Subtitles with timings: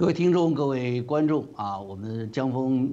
[0.00, 2.90] 各位听众、各位观众啊，我们江峰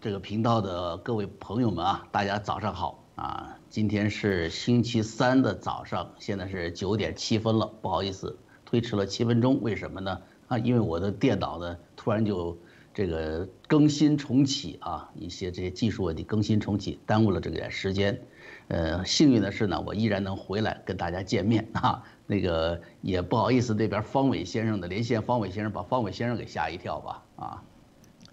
[0.00, 3.56] 这个频道的各位朋友们啊，大家早上好啊！
[3.68, 10.20] 今天是星期三的早上，现在是九点七分了，不好意思，推迟了七分钟，为什么呢？
[10.48, 12.58] 啊，因为我的电脑呢突然就
[12.92, 18.20] 这个更新重启啊，一些这些技术问题更新重启，耽误了这个时间。
[18.66, 22.02] 呃，幸运的是呢，我依然能回来跟大家见面啊。
[22.30, 27.22] 那个也不好意思，那边方伟先生的连线，方伟先生把方伟先生给吓一跳吧？
[27.34, 27.62] 啊，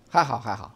[0.07, 0.75] 还好还好，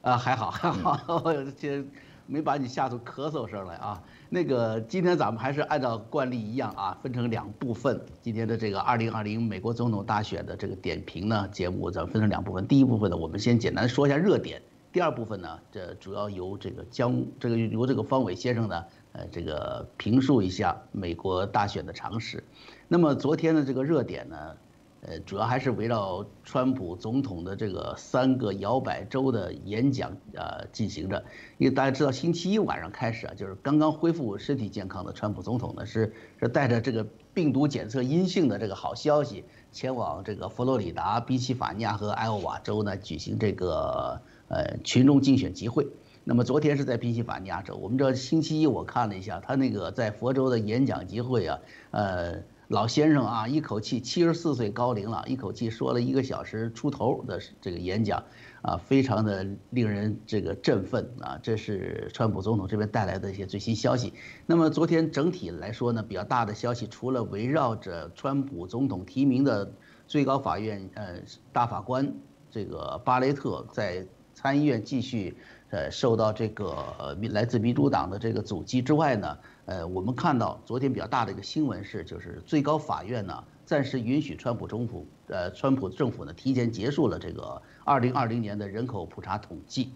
[0.00, 1.22] 啊还好还好，
[1.58, 1.84] 这
[2.26, 4.02] 没把你吓出咳嗽声来啊。
[4.30, 8.00] 那个今天咱们还是按照惯例一样啊，分成两部分。
[8.22, 12.66] 今天的这个二零二零美国总统大选的这个点评呢节目，咱们分成两部分。
[12.66, 14.58] 第一部分呢，我们先简单说一下热点；
[14.90, 18.82] 第二部分呢，这主要由这个江这个由这个方伟先生呢。
[19.12, 22.42] 呃，这个评述一下美国大选的常识。
[22.88, 24.56] 那么昨天的这个热点呢，
[25.02, 31.22] 呃，主要还是围绕川普总统的这个三个摇摆州的演讲呃进行着。
[31.58, 45.86] 因为大家知道，星期一晚上开始啊，就是刚刚恢复身体健康的川普总统呢，是是带着这个病毒检测阴性的这个好消息，前往这个佛罗里达、宾夕法尼亚和艾奥瓦州呢举行这个呃群众竞选集会。
[46.24, 51.58] 那么昨天是在宾夕法尼亚州，我们知道星期一我看了一下他那个在佛州的演讲集会啊，
[51.90, 58.22] 呃，老先生啊，一口气七十四岁高龄了，一口气说了一个小时出头的这个演讲，
[58.62, 64.12] 啊，非常的令人这个振奋啊，这是川普总统这边带来的一些最新消息。
[64.46, 69.72] 那么昨天整体来说呢，比较大的消息，除了围绕着川普总统提名的
[70.06, 71.20] 最高法院呃
[71.52, 72.14] 大法官
[72.48, 75.36] 这个巴雷特在参议院继续。
[75.72, 89.94] 呃，受到这个来自民主党的这个阻击之外呢，呃，我们看到昨天比较大的一个新闻是，就是最高法院呢暂时允许川普政府，呃，川普政府呢提前结束了这个二零二零年的人口普查统计，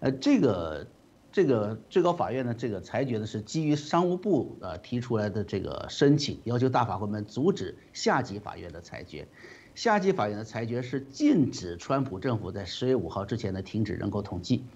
[0.00, 0.86] 呃，这个
[1.32, 9.26] 这个最高法院呢这个裁决呢是基于商务部呃提出来的这个申请，要求大法官们阻止下级法院的裁决，
[9.74, 14.66] 下级法院的裁决是禁止川普政府在十月五号之前呢停止人口统计。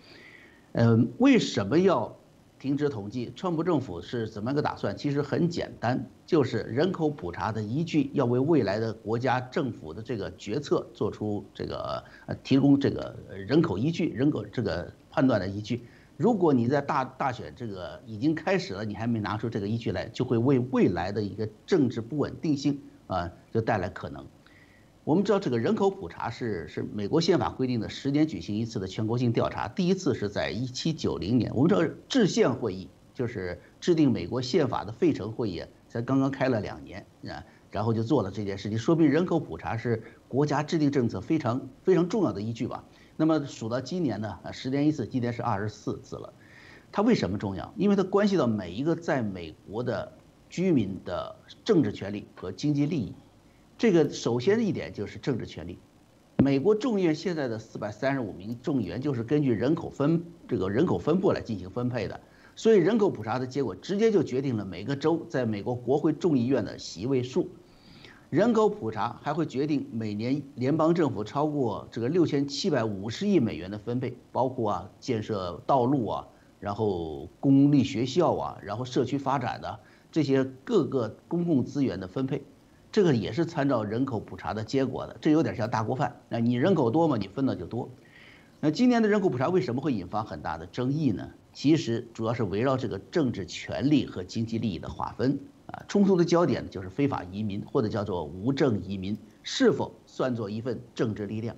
[0.81, 2.16] 嗯，为什么要
[2.56, 3.33] 停止统计？
[3.34, 4.97] 川普政府是怎么个打算？
[4.97, 15.83] 其实很简单，就是人口普查的依据要为未来的国家政府的这个决策做出这个呃提供这个人口依据、人口这个判断的依据。
[16.16, 24.25] 如果你在大大选这个已经开始了，你还没拿出这个依据来，就会为未来的一个政治不稳定性啊，就带来可能。
[25.09, 31.51] 我们知道这个人口普查是是美国宪法规定的十年举行一次的全国性调查，第一次是在一七九零年。
[31.55, 42.85] 我们知道制宪会议就是制定美国宪法的费城会议才刚刚开了两年啊，然后就做了这件事情，说明人口普查是国家制定政策非常非常重要的依据吧。
[43.17, 46.35] 那么数到今年呢，啊十年一次，今年是二十四次了。
[46.93, 47.73] 它为什么重要？
[47.79, 50.13] 因为它关系到每一个在美国的
[50.51, 53.15] 居民的政治权利和经济利益。
[53.78, 55.78] 这个首先一点就是政治权利，
[56.39, 62.21] 美国众议院现在的四百三十五名众议员就是根据人口分这个人口分布来进行分配的，
[62.56, 67.49] 所以人口普查的结果直接就决定了每个州在美国国会众议院的席位数。
[68.31, 76.27] 人口普查还会决定每年联邦政府超过这个六千七百五十亿美元的分配，包括啊建设道路啊，
[76.59, 79.78] 然后公立学校啊，然后社区发展的
[80.10, 82.43] 这些各个公共资源的分配。
[82.98, 86.20] 这个也是参照人口普查的结果的，这有点像大锅饭。
[86.28, 87.88] 那你人口多嘛，你分的就多。
[88.59, 91.31] 那今年的人口普查为什么会引发很大的争议呢？
[91.53, 95.84] 其实主要是围绕这个政治权利和经济利益的划分啊。
[95.86, 101.54] 冲突的焦点就是非法移民或者叫做无证移民是否算作一份政治力量，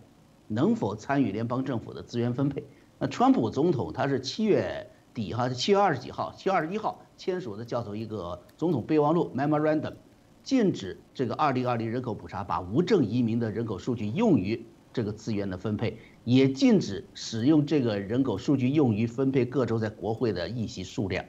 [0.47, 2.63] 能否参与联邦政府的资源分配？
[2.99, 9.95] 那川普总统他是七月底哈，七月二十几号，七月二十一号签署的叫做一个总统备忘录 （Memorandum）。
[10.43, 21.25] 禁止这个二零二零人口普查把无证移民的人口数据用于这个资源的分配，也禁止使用这个人口数据用于分配各州在国会的议席数量，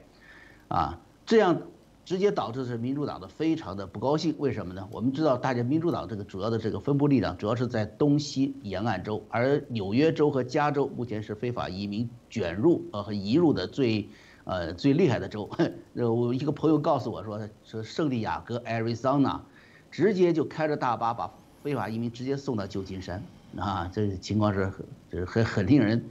[0.68, 1.62] 啊，这样
[2.04, 4.34] 直接导致是民主党的非常的不高兴。
[4.38, 4.88] 为什么呢？
[4.90, 14.08] 我们知道，大家民主党这个主要的这个分布力量主要是在东西沿岸州，而纽约州和加州目前是非法移民卷入呃和移入的最。
[14.44, 15.48] 呃，最厉害的州，
[15.94, 19.40] 我一个朋友告诉我说，说圣地亚哥 （Arizona）
[19.90, 23.22] 直接就开着大巴把非法移民直接送到旧金山
[23.56, 26.04] 啊，这个情况是很就是很很令人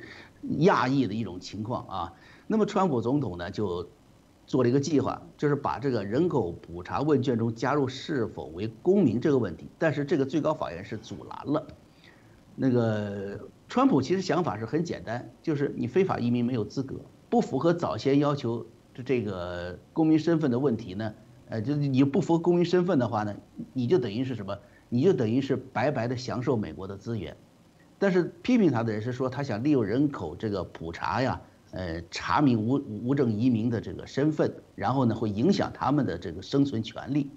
[0.59, 2.13] 讶异的一种情况啊。
[2.47, 3.89] 那么川普总统呢就
[4.45, 11.67] 做了一个计划，就是把这个人口普查问卷中加入是否为公民这个问题，但是这个最高法院是阻拦了。
[12.55, 16.95] 那个川普其实想法是很简单，就是你非法移民没有资格，
[17.31, 21.13] 不符合早先要求的这个公民身份的问题呢，
[21.47, 23.33] 呃，就是你不符合公民身份的话呢，
[23.71, 24.59] 你就等于是什么？
[24.89, 27.37] 你就等于是白白的享受美国的资源。
[27.97, 31.41] 但是批评他的人是说，他想利用人口这个普查呀，
[31.71, 37.31] 呃，查明无无证移民的这个身份，然后呢，会影响他们的这个生存权利。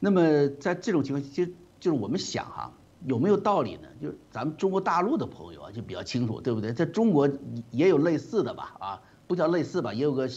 [0.00, 2.72] 那么在这种情况，其实就是我们想哈，
[3.06, 3.88] 有没有道理呢？
[4.00, 6.72] 就是咱们中国大陆的朋友啊，就比较清楚，对不对？
[6.72, 7.30] 在中国
[7.70, 8.74] 也有类似的吧？
[8.80, 9.02] 啊，
[9.32, 10.28] 不叫类似吧，也有个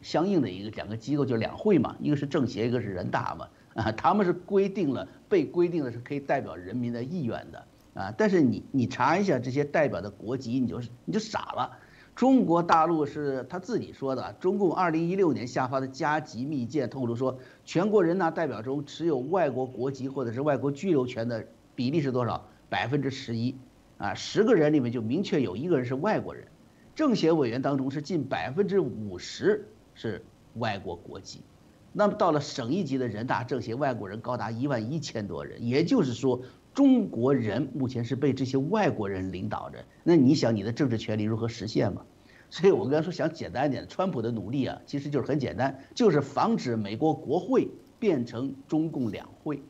[0.00, 3.46] 相应的一个两个机构，就两会嘛，一个是政协，一个是人大嘛。
[3.74, 7.62] 啊，他们是规定了，被规定的是可以代表人民的意愿的
[7.92, 8.14] 啊。
[8.16, 11.76] 但是你你查一下这些代表的国籍，你就你就傻了。
[12.14, 22.48] 中国大陆是他自己说的，中共二零一六年下发的加急密件透露说，全国人大代表中持有外国国籍或者是外国居留权的比例是多少？
[22.70, 23.54] 百分之十一，
[23.98, 26.46] 啊，十个人里面就明确有一个人是外国人。
[26.98, 30.24] 政协委员当中是近百分之五十是
[30.54, 31.42] 外国国籍，
[31.92, 36.42] 那么到了省一级的人大政协，外国人高达一万一千多人，也就是说。
[36.74, 42.02] 中国人目前是被这些外国人领导着，那你想你的政治权利如何实现嘛？
[42.50, 47.68] 所以我刚才说想简单一点，川普的努力啊，其实就是很简单，就是防止美国国会
[47.98, 49.60] 变成中共两会。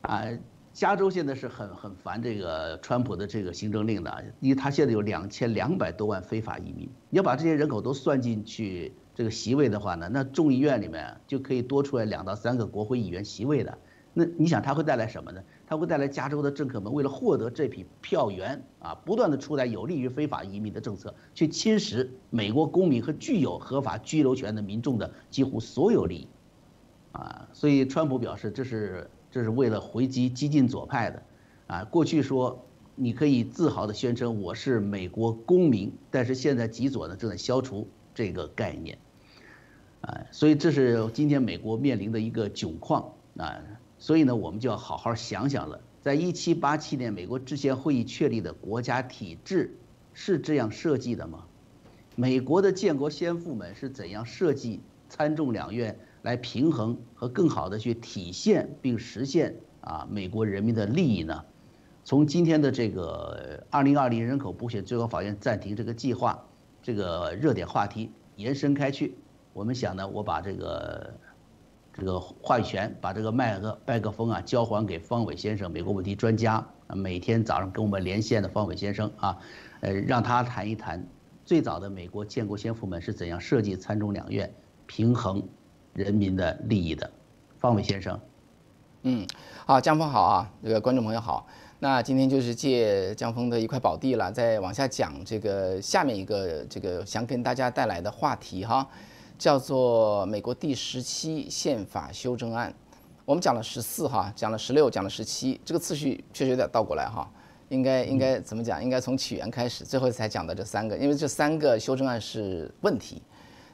[0.00, 0.24] 啊，
[0.72, 13.78] 加州现在是很很烦这个川普的这个行政令的，因为他现在有两千两百多万非法移民，你要把这些人口都算进去这个席位的话呢，那众议院里面就可以多出来两到三个国会议员席位的。
[14.14, 15.42] 那你想它会带来什么呢？
[15.66, 26.28] 它会带来加州的政客们为了获得这批票源啊，不断的出台有利于非法移民的政策，去侵蚀美国公民和具有合法居留权的民众的几乎所有利益，
[27.12, 31.22] 啊，所以川普表示这是这是为了回击激进左派的，
[31.66, 32.64] 啊，过去说
[32.94, 38.98] 你可以自豪的宣称我是美国公民，但是现在极左呢正在消除这个概念，
[40.02, 43.58] 啊，所以这是今天美国面临的一个窘况啊。
[43.98, 45.80] 所以呢，我们就要好好想想了。
[46.02, 49.78] 在一七八七年美国制宪会议确立的国家体制
[50.12, 51.44] 是这样设计的吗？
[52.16, 61.44] 美国的建国先父们是怎样设计参众两院来平衡和更好的去体现并实现啊美国人民的利益呢？
[62.04, 66.42] 从今天的这个二零二零人口补选最高法院暂停这个计划
[66.82, 69.14] 这个热点话题延伸开去，
[69.52, 71.12] 我们想呢，我把这个。
[71.94, 79.36] 这个话语权，把这个麦克麦克风啊交还给方伟先生，美国问题专家，每天早上跟我们连线的方伟先生啊，
[79.82, 81.06] 呃，让他谈一谈
[81.44, 84.50] 最早的美国建国先父们是怎样设计参众两院
[84.86, 85.46] 平衡
[85.92, 87.10] 人民的利益的。
[87.58, 88.18] 方伟先生，
[89.02, 89.26] 嗯，
[89.66, 91.46] 好，江峰好啊，这个观众朋友好，
[91.78, 98.88] 那今天就是借江峰的一块宝地了，再往下讲这个下面一个这个想跟大家带来的话题哈。
[99.38, 102.72] 叫做美国第十七宪法修正案，
[103.24, 107.28] 我们讲了十四哈，讲了十六，讲了十七，这个次序确实有点倒过来哈，
[107.68, 108.82] 应该应该怎么讲？
[108.82, 113.20] 应该从起源开始，最后才讲到这三个，因为这三个修正案是问题，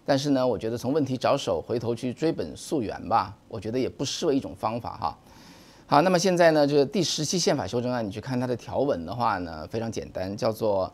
[0.08, 5.18] 但是呢，我觉得从问题着手，回头去追本溯源吧，我觉得也不失为一种方法哈。
[5.86, 10.90] 好，那么现在呢，就是第十七宪法修正案，你去看它的条文的话呢，非常简单，叫做。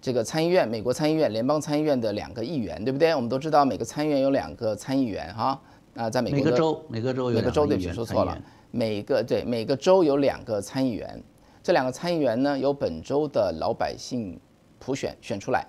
[0.00, 3.12] 这个参议院，美国参议院，联邦参议院的两个议员，对不对？
[3.14, 5.60] 我们都知道，每个参议院有两个参议员，哈，
[5.96, 8.38] 啊，在美国每个州，每个州有每个州对不起，说错了，
[8.70, 11.20] 每个对每个州有两个参议员，
[11.60, 14.38] 这两个参议员呢，由本州的老百姓
[14.78, 15.66] 普选选出来，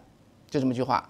[0.48, 1.10] 就这么句话，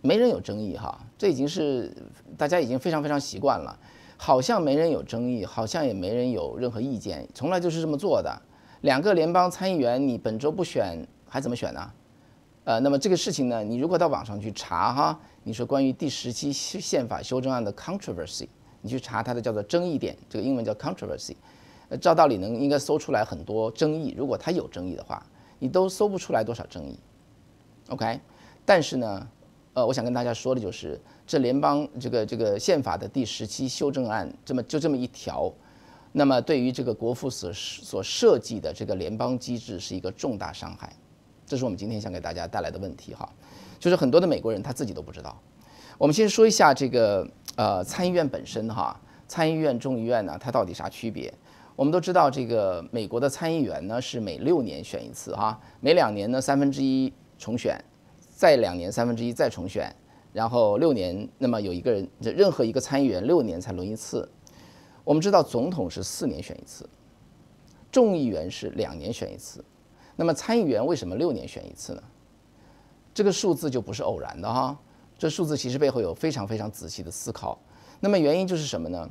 [0.00, 1.92] 没人有争议哈，这已经是
[2.36, 3.78] 大家已经非常非常习惯了，
[4.16, 8.42] 好像没人有争议，好像也没人有任何意见，从来就是这么做的。
[8.82, 11.06] 两个联邦参议员，你本周不选。
[11.30, 11.92] 还怎么选呢？
[12.64, 18.48] 呃，那么这个事情呢，你如果到网上去查哈，你说关于第十七宪法修正案的 controversy，
[18.80, 21.36] 你去查它的叫做争议点，这个英文叫 controversy，
[21.90, 24.14] 呃，照道理能应该搜出来很多争议。
[24.16, 25.22] 如果它有争议的话，
[25.58, 26.98] 你都搜不出来多少争议。
[27.90, 28.18] OK，
[28.64, 29.28] 但是呢，
[29.78, 35.52] 呃，我想跟大家说的就是，这联邦这个这个宪法的第十七修正案这么就这么一条，
[36.10, 40.92] 那么对于这个国父所所设计的这个联邦机制是一个重大伤害。
[41.46, 43.32] 这是我们今天想给大家带来的问题哈，
[43.78, 45.40] 就是很多的美国人他自己都不知道。
[45.96, 51.32] 我们先说一下这个呃参议院本身哈，参议院、众议院呢它到底啥区别？
[51.76, 57.80] 我们都知道这个美国的参议员呢是每六年选一次哈，每两年呢三分之一重选，
[58.38, 59.92] 再两年三分之一再重选，
[60.32, 64.28] 然后六年那么有一个人任何一个参议员六年才轮一次。
[65.02, 66.88] 我们知道总统是四年选一次，
[67.90, 69.64] 众议员是两年选一次，
[70.14, 72.02] 那么参议员为什么六年选一次呢？
[73.12, 74.78] 这个数字就不是偶然的哈，
[75.18, 77.58] 这数字其实背后有非常非常仔细的思考。
[77.98, 79.10] 那么原因就是什么呢？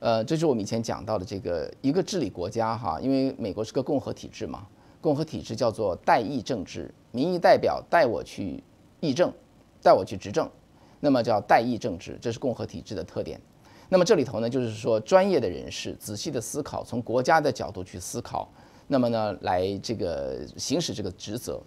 [0.00, 4.66] 呃，这是我们以前讲到的这个一个治理国家哈，因为美国是个共和体制嘛，
[5.00, 8.60] 共和体制叫做代议政治，民意代表带我去
[8.98, 9.32] 议政，
[9.80, 10.50] 带我去执政，
[10.98, 13.40] 那么叫代议政治，这是共和体制的特点。
[13.88, 18.50] 那么这里头呢，就是说专业的人士仔细的思考，从国家的角度去思考，
[18.88, 21.62] 那么呢来这个行使这个职责。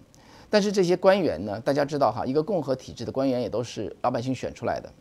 [0.50, 4.92] 但是这些官员呢，大家知道哈，一个共和体制的官员也都是老百姓选出来的，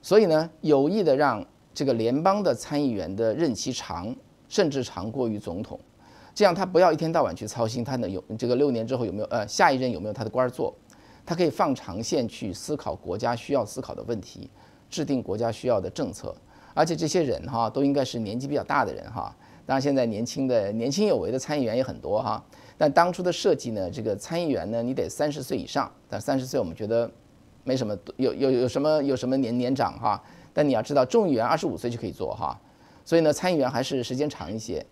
[0.00, 4.14] 所以呢，有意的让这个联邦的参议员的任期长，
[4.48, 5.80] 甚至长过于总统，
[6.34, 10.74] 这样他不要一天到晚去操心他能有这个六年之后有没有呃下一任有没有他的官儿做，
[11.24, 14.50] 他可以放长线去思考国家需要思考的问题，
[14.90, 16.34] 制定国家需要的政策，
[16.74, 22.44] 而且这些人哈都应该是年纪比较大的人哈，当然现在年轻的年轻有为的参议员也很多哈。
[22.76, 25.88] 但当初的设计呢，这个参议员呢，你得三十岁以上。
[26.08, 27.08] 但三十岁我们觉得
[27.62, 30.20] 没什么，有有有什么有什么年年长哈。
[30.52, 32.60] 但你要知道，众议员二十五岁就可以做哈。
[33.04, 34.84] 所以呢，参议员还是时间长一些。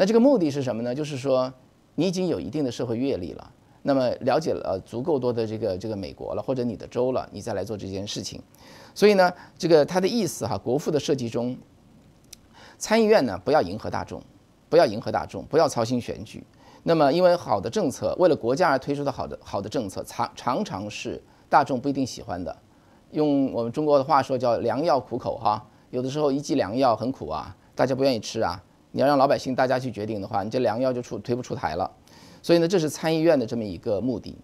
[0.00, 0.94] 那这个目的是什么呢？
[0.94, 1.52] 就是说
[1.94, 3.52] 你已经有一定的社会阅历了，
[3.82, 8.40] 那么了解了足够多的这个这个美国了，或者你的州了，你再来做这件事情。
[8.94, 11.54] 所以呢，这个他的意思哈，国父的设计中，
[12.78, 14.22] 参议院呢不要迎合大众，
[14.70, 16.42] 不要迎合大众，不要操心选举。
[16.82, 22.56] 那么，因为好的政策，为了国家而推出的好的好的政策，常常常是大众不一定喜欢的。
[23.10, 25.62] 用我们中国的话说，叫“良药苦口”哈。
[25.90, 28.64] 有的时候一剂良药很苦啊，大家不愿意吃啊。
[28.92, 31.90] 你要让老百姓大家去决定的话，你这良药就出推不出台了。
[32.42, 34.36] 所以呢，这是参议院的这么一个目的。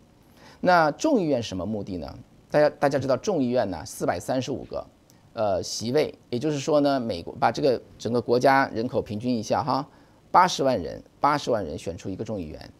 [0.61, 2.19] 那众议院什么目的呢？
[2.51, 4.87] 大家大家知道，众议院呢四百三十五个
[5.33, 9.87] 呃席位，也就是说呢，美国把这个整个国家人口平均一下哈。
[10.31, 12.71] 八十万人，八十万人选出一个众议员，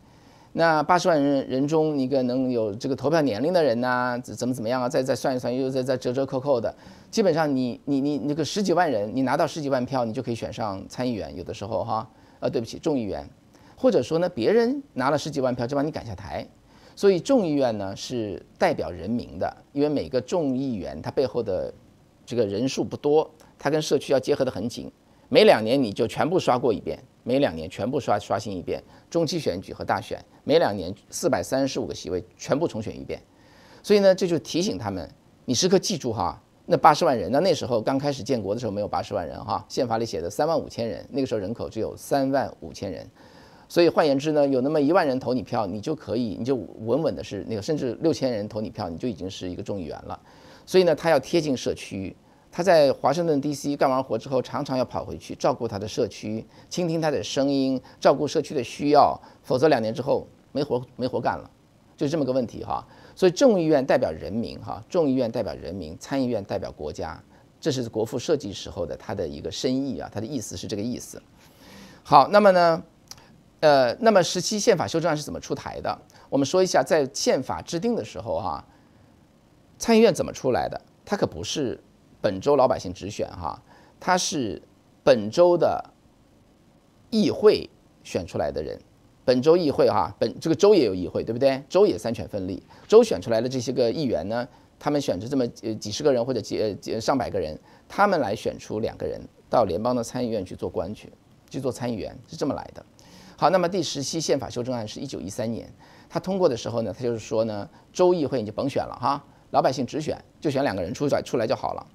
[0.59, 4.89] 那八十万人人中一个能有这个投票年龄的人呢，怎么怎么样啊？
[4.89, 6.75] 再再算一算，又再再折折扣扣的，
[7.11, 11.37] 基本上你你你那个十几万人，你拿到十几万票，你就可以选上参议员。
[11.37, 12.09] 有的时候哈，
[12.41, 13.29] 呃，对不起，众议员，
[13.77, 16.47] 或者说呢，别人拿了十几万票就把你赶下台。
[16.95, 21.71] 所以众议院呢是代表人民的，因为每个众议员他背后的
[22.25, 24.91] 这个人数不多，他跟社区要结合得很紧。
[25.29, 26.99] 每两年你就全部刷过一遍。
[27.27, 28.81] 每两年全部刷刷新一遍，
[29.11, 33.21] 中期选举和大选，每两年四百三十五个席位全部重选一遍，
[33.83, 35.11] 所以呢，这就提醒他们，
[35.45, 43.05] 你时刻记住哈，那八十万人，那那时候刚开始建国的时候没有八十万人哈，宪法里写的三万五千人，那个时候人口只有三万五千人，
[43.69, 50.17] 所以换言之呢，有那么一万人投你票，你就可以，你就稳稳的是那个，甚至六千人投你票，你就已经是一个众议员了，
[50.65, 52.15] 所以呢，他要贴近社区。
[52.57, 53.77] 他在华盛顿 D.C.
[53.77, 61.51] 干完活之后，常常要跑回去照顾他的社区，倾听他的声音，照顾社区的需要，否则两年之后没活没活干了，
[61.99, 62.83] 就这么个问题哈。
[63.15, 67.23] 所以众议院代表人民哈，众议院代表人民，参议院代表国家，
[67.61, 71.23] 这是国父设计时候的他的一个深意啊，他的意思是这个意思。
[72.03, 72.83] 好，那么呢，
[73.61, 75.99] 呃，那么十七宪法修正案是怎么出台的？
[76.31, 78.65] 我们说一下，在宪法制定的时候哈，
[79.77, 80.81] 参议院怎么出来的？
[81.05, 81.79] 它可不是。
[82.27, 83.57] 本州老百姓直选哈，
[84.01, 84.61] 他是
[85.05, 85.93] 本州的
[87.09, 87.71] 议会
[88.03, 88.77] 选出来的人，
[89.25, 91.63] 本州议会哈，本这个州也有议会，对不对？
[91.69, 94.45] 州也三权分立，州选出来的这些个议员呢，
[94.77, 97.57] 他们选出这么呃几十个人或者几呃几上百个人，
[97.89, 101.13] 他们来选出两个人到联邦的参议院去做官去，
[101.49, 102.85] 去做参议员是这么来的。
[103.37, 105.73] 好，那么第十七宪法修正案是一九一三年，
[106.09, 111.87] 他通过的时候呢，他就是说呢，州议会你就甭选了哈，老百姓直选，就选两个人出来出来就好了。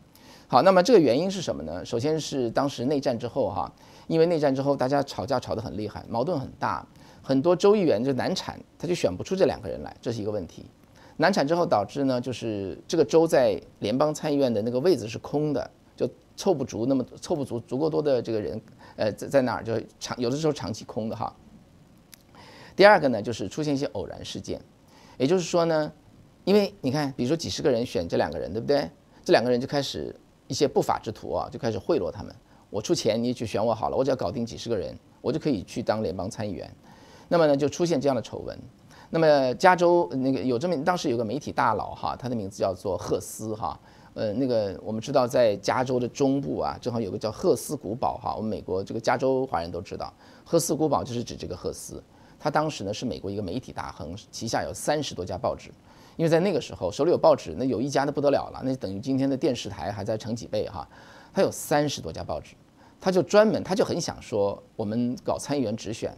[0.52, 1.86] 好，那么这个原因是什么呢？
[1.86, 3.74] 首先是当时内战之后哈，
[4.08, 6.86] 因为内战之后大家吵架吵得很厉害，矛盾很大，
[7.22, 10.66] 很多州议员就难产，他就选不出这两个人来，这是一个问题。
[11.16, 16.06] 难产之后导致呢，就是这个州在联邦参议院的那个位置是空的，就
[16.36, 18.62] 凑不足那么凑不足足够多的这个人，
[18.98, 21.34] 呃，在在哪儿就长有的时候长期空的哈。
[22.76, 24.60] 第二个呢，就是出现一些偶然事件，
[25.18, 25.90] 也就是说呢，
[26.44, 28.90] 因为你看，比如说几十个人选这两个人，对不对？
[29.24, 30.14] 这两个人就开始。
[30.52, 32.36] 一些不法之徒啊，就开始贿赂他们。
[32.70, 36.70] 我出钱，你去选我好了，我只要搞定几十个人，我就可以去当联邦参议员。
[37.30, 38.60] 那么呢，就出现这样的丑闻。
[39.10, 43.80] 那么加州那个有这么当时有个媒体大佬哈，他的名字叫做赫斯哈。
[44.14, 48.36] 呃，那个我们知道在加州的中部啊，正好有个叫赫斯古堡哈。
[48.36, 52.04] 我们美国这个加州华人都知道，赫斯古堡就是指这个赫斯。
[52.38, 55.72] 他当时呢是美国一个媒体大亨，旗下有三十多家报纸。
[56.18, 60.88] 因为在那个时候手里有报纸，那有一家的不得了了，那等于今天的电视台还在乘几倍哈。
[61.34, 62.56] 他有三十多家报纸，
[63.00, 66.16] 他就专门他就很想说我们搞参议员直选，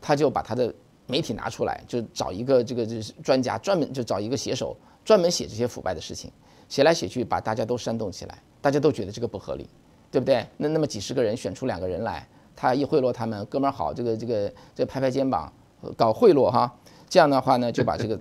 [0.00, 0.72] 他就把他的
[1.06, 6.30] 媒体拿出来，就找一个这个就是专家，专门就找一个写手，专门写这些腐败的事情，
[6.68, 9.68] 写来写去把大家都煽动起来，大家都觉得这个不合理，
[10.10, 10.46] 对不对？
[10.56, 15.52] 那那么几十个人选出两个人来，他一贿赂他们，哥们儿好，这个这个这拍拍肩膀，
[15.96, 16.72] 搞贿赂哈，
[17.08, 18.16] 这样的话呢就把这个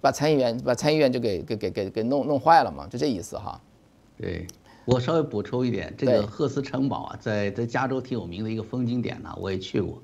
[0.00, 3.60] 把参议员把参议院就给给给给给弄弄坏了嘛，就这意思哈。
[4.16, 4.46] 对。
[4.86, 10.02] 我稍微补充一点，这个赫斯城堡啊，在在加州挺有名的一个风景点呢，我也去过，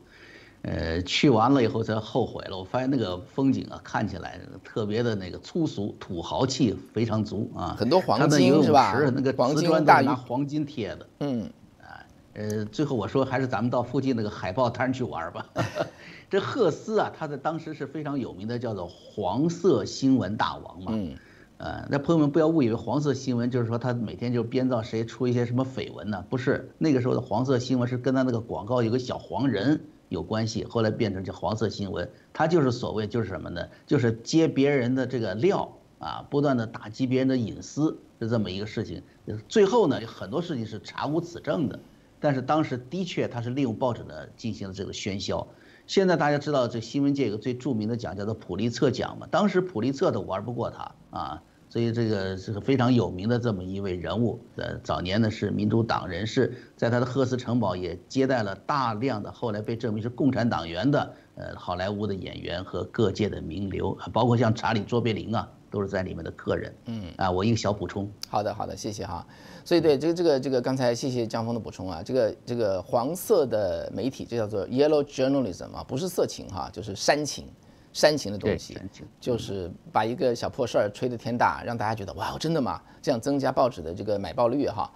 [0.63, 2.57] 呃，去完了以后才后悔了。
[2.57, 7.75] 我发现那个风景啊，看起来特别的那个粗俗，土豪气非常足啊。
[7.77, 8.95] 很多黄金是吧？
[9.13, 11.07] 那个黄金大拿黄金贴的。
[11.21, 11.51] 嗯。
[11.81, 15.47] 啊，呃，最后我说还是咱们到附近那个海豹滩去玩吧。
[16.29, 20.93] 这赫斯啊，他在当时是非常有名的，叫做黄色新闻大王嘛。
[20.93, 21.17] 嗯。
[21.59, 26.23] 呃，那朋友们不要误以为黄色新闻就是说他每天就编造谁出一些什么绯闻呢？
[26.29, 29.81] 不是，那个时候的黄色新闻是跟他那个广告有个小黄人
[30.11, 32.11] 有关系，后来变成叫黄色新闻。
[32.35, 33.69] 他就是所谓就是什么呢？
[33.87, 39.03] 就是接别人的这个料啊，不断的打击别人的隐私，是这么一个事情。
[39.49, 41.81] 最后呢，有很多事情是查无此证的，
[42.21, 45.47] 但是当时的确他是利用报纸呢进行了这个喧嚣。
[45.87, 49.29] 现在大家知道这新闻界有个最著名的奖叫做普利策奖嘛？
[49.31, 54.41] 当时普利策都玩不过他啊，所以这个是个非常有名的这么一位人物。
[54.57, 65.49] 呃，早年呢是民主党人士，在他的赫斯城堡也接待了大量的后来被证明是共产党员的呃好莱坞的演员和各界的名流，包括像查理卓别林啊。
[65.77, 68.11] 都是在里面的客人，嗯啊，我一个小补充。
[68.31, 69.27] 好的，好的，谢谢哈。
[69.63, 72.03] 所以对这个这个这个，刚才谢谢江峰的补充啊。
[72.03, 77.47] 这个这个黄色的媒体，这叫做 yellow journalism 啊，不是色情哈，就是煽情，
[77.93, 78.79] 煽情的东西，
[79.21, 82.81] 就是把一个小破事儿吹得天大，让大家觉得哇，真的吗？
[83.03, 84.91] 这样增加报纸的这个买报率哈。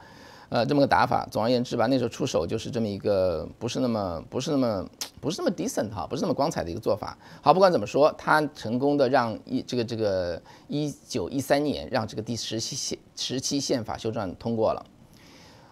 [0.48, 1.28] 呃，这么个打法。
[1.30, 4.88] 总而言之吧，那时候出手就是这么一个不是那么不是那么
[5.20, 7.16] 不是那么 decent 哈，不是那么光彩的一个做法。
[7.42, 14.84] 好，不管怎么说，他成功的让一这个这个一九一三年让这个第十七宪十七宪法修正案通过了。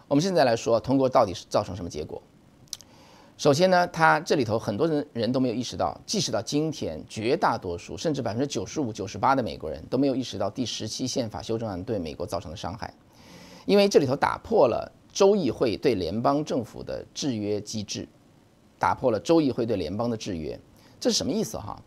[0.07, 2.21] 我们现在来说，通过到底是造成什么结果？
[3.37, 12.93] 首先呢，他这里头很多人人都没有意识到，即使到今天，绝大多数甚至百分之九十五、九十八的美国人都没有意识到第十七宪法修正案对美国造成的伤害。
[13.65, 18.07] 因为这里头打破了州议会对联邦政府的制约机制，
[18.79, 20.57] 打破了州议会对联邦的制约，
[20.99, 21.79] 这是什么意思哈？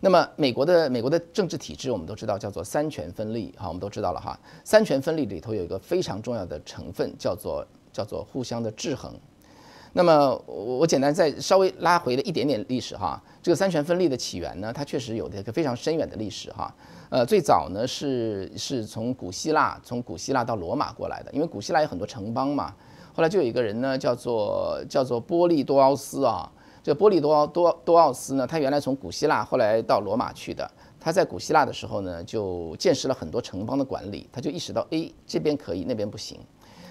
[0.00, 4.36] 那么美国的美国的政治体制我们都知道叫做三权分立哈，我们都知道了哈。
[4.64, 9.14] 三权分立里头有一个非常重要的成分叫做叫做互相的制衡。
[9.92, 16.74] 那么我我简单再稍微拉回了一点点历史哈，这个三权分立的起源呢，它确实有一个非常深远的历史哈。
[17.08, 22.74] 呃，最早呢是是从古希腊，从古希腊到罗马过来的，因为古希腊有很多城邦嘛。
[23.14, 26.50] 后来就有一个人呢，叫做叫做波利多奥斯啊。
[26.82, 30.68] 这波利多奥多多奥斯呢，他原来从古希腊，后来到罗马去的。
[30.98, 36.38] 他在古希腊的时候呢，就见识了很多城邦的管理，他就意识到，哎，这边可以，那边不行。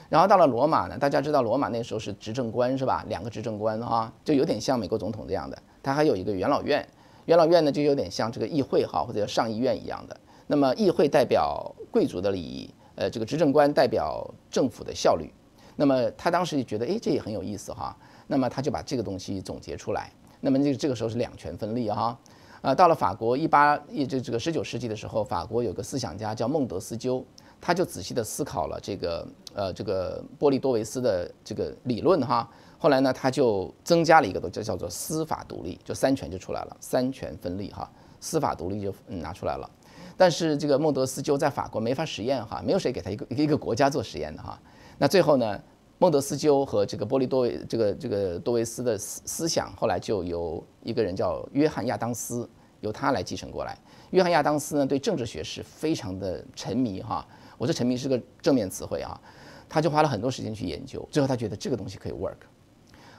[0.10, 3.04] 然后到了罗马呢，大家知道罗马那时候是执政官是吧？
[3.08, 5.58] 两个执政官哈，就有点像美国总统这样的。
[5.82, 6.86] 他还有一个元老院。
[7.26, 10.18] 元老院呢，就有点像这个议会哈，或者叫上议院一样的。
[10.48, 15.30] 那么议会代表贵族的利益，呃，这个执政官代表政府的效率。
[15.76, 17.96] 那么他当时就觉得，哎，这也很有意思哈。
[18.28, 20.12] 那么他就把这个东西总结出来。
[20.40, 22.18] 那么这个这个时候是两权分立哈。
[22.62, 27.26] 啊，到了法国一八一这这个十九世纪的时候，法国有个思想家叫孟德斯鸠，
[27.60, 32.48] 他就仔细的思考了这个呃这个波利多维斯的这个理论哈。
[32.78, 39.70] 后来呢，他就增加了一个东，就叫做司法独立，就三权就出来了，三权分立哈，司法独立就拿出来了。
[40.16, 44.60] 但是这个孟德斯鸠在法国没法实验哈，没有谁给他一个一个国家做实验的哈。
[45.02, 45.60] 那最后呢，
[45.98, 52.48] 孟德斯鸠和这个波利多维这个这个多维斯的思思想，后来就由一个人叫约翰亚当斯，
[52.82, 53.76] 由他来继承过来。
[54.12, 57.26] 约翰亚当斯呢，对政治学是非常的沉迷哈，
[57.58, 59.20] 我这沉迷是个正面词汇啊，
[59.68, 62.38] 他就花了很多时间去研究，最后他觉得这个东西可以 work。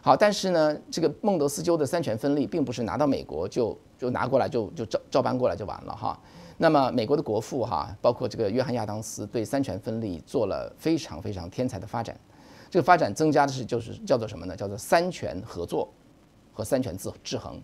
[0.00, 6.16] 好，但是呢，这个孟德斯鸠的三权分立并不是拿到美国就就拿过来就就照照搬过来就完了哈。
[6.62, 12.16] 那么美国的国父哈，包括这个约翰亚当斯对三权分立做了非常非常天才的发展。
[12.70, 14.54] 这个发展增加的是就是叫做什么呢？
[14.54, 15.92] 叫做三权合作
[16.52, 17.60] 和三权制制衡。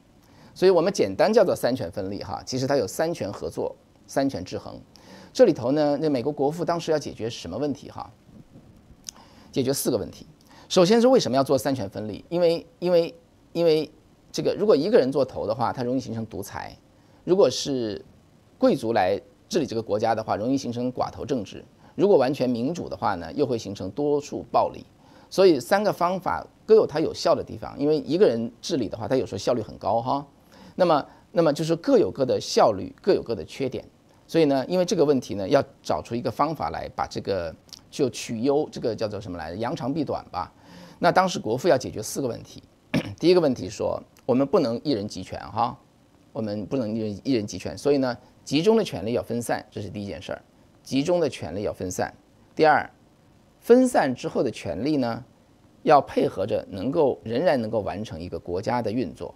[0.53, 3.73] 所以我们简单叫做三权分立哈，其实它有三权合作、
[4.09, 4.77] 三权制衡。
[5.33, 8.11] 这里头呢，那美国国父当时要解决什么问题哈？
[9.53, 10.27] 解决四个问题。
[10.69, 12.25] 首先是为什么要做三权分立？
[12.29, 13.15] 因为因为
[13.53, 13.89] 因为
[14.33, 16.77] 这个，如果一个人做头的话，他容易形成独裁；
[17.23, 18.05] 如果是
[18.59, 21.59] 贵族来治理这个国家的话，容易形成寡头政治；
[21.95, 24.85] 如果完全民主的话呢，又会形成多数暴力。
[25.31, 30.27] 所以三个方法各有它有效的地方，因为一个人治理的话，他有时候效率很高哈。
[30.75, 33.85] 那么，那么就是各有各的效率，各有各的缺点。
[34.27, 37.55] 所以呢，因为这个问题呢，要找出一个方法来把这个
[37.91, 39.57] 就取优，这个叫做什么来着？
[39.57, 40.53] 扬长避短吧。
[40.99, 42.63] 那当时国父要解决四个问题，
[43.21, 45.79] 第一个问题说，我们不能一人集权哈，
[46.33, 48.17] 我们不能一人一人集权，所以呢，
[48.49, 50.43] 集中的权力要分散，这是第一件事儿。
[50.83, 52.11] 集中的权力要分散。
[52.57, 52.91] 第二，
[53.61, 55.23] 分散之后的权力呢，
[55.83, 59.35] 要配合着能够仍然能够完成一个国家的运作。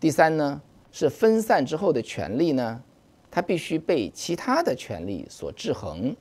[0.00, 2.82] 第三呢，是分散之后的权力呢。
[3.30, 6.16] 它必须被其他的权利所制衡，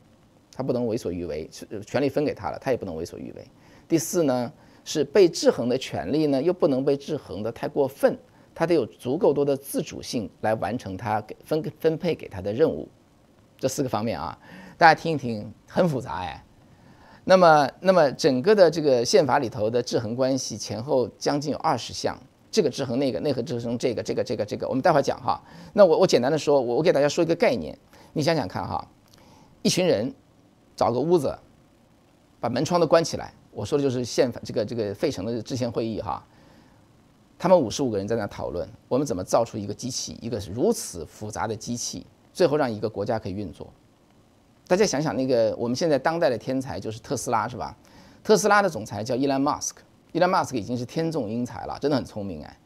[0.53, 1.49] 它不能为所欲为。
[1.87, 3.47] 权力分给他了，他也不能为所欲为。
[3.87, 4.51] 第四呢，
[4.83, 8.17] 是被制衡的权利呢，又不能被制衡的太过分，
[8.55, 12.87] 他得有足够多的自主性来完成他给分分配给他的任务。
[13.57, 14.37] 这四个方面啊，
[14.77, 16.43] 大家听一听，很复杂哎。
[17.25, 22.17] 那么，那么整个的这个宪法里头的制衡关系前后将近有二十项。
[22.51, 25.41] 这个制衡那个，那个制衡这个，这个这个这个，我们待会儿讲哈。
[25.73, 27.75] 那我我简单的说，我我给大家说一个概念，
[28.11, 28.87] 你想想看哈，
[29.63, 30.13] 一群人
[30.75, 31.35] 找个屋子，
[32.39, 36.23] 把门窗都关起来，我说的就是宪法这个这个费城的制宪会议哈，
[37.43, 43.67] 他们五十五个人在那讨论，我们怎么造出一个机器，一个如此复杂的机器，最后让一个国家可以运作。
[44.65, 47.75] 大家想想那个我们现在当代的天才就是特斯拉是吧？
[48.23, 49.81] 特斯拉的总裁叫伊兰马斯克。
[50.13, 52.57] 伊隆马斯克已经是天纵英才了，真的很聪明哎。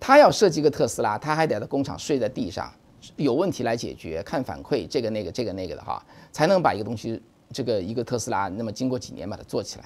[0.00, 2.72] 他要设计一个特斯拉，他还得在工厂睡在地上，
[3.16, 9.84] 有问题来解决，看反馈，这个那个这个那个的哈，才能把一个东西，这个一个特斯拉，那么经过几年把它做起来。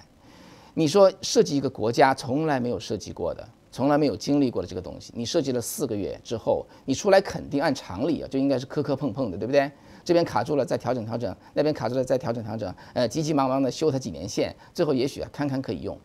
[0.74, 9.68] 你说设计一个国家从来没有设计过的，从来没有经历过的这个东西，你设计了四个月之后，你出来肯定按常理啊，就应该是磕磕碰碰的，对不对？
[10.04, 15.98] 这边卡住了再调整调整，那边卡住了再调整调整，呃，急急忙忙的修它几年线，最后也许啊堪堪可以用。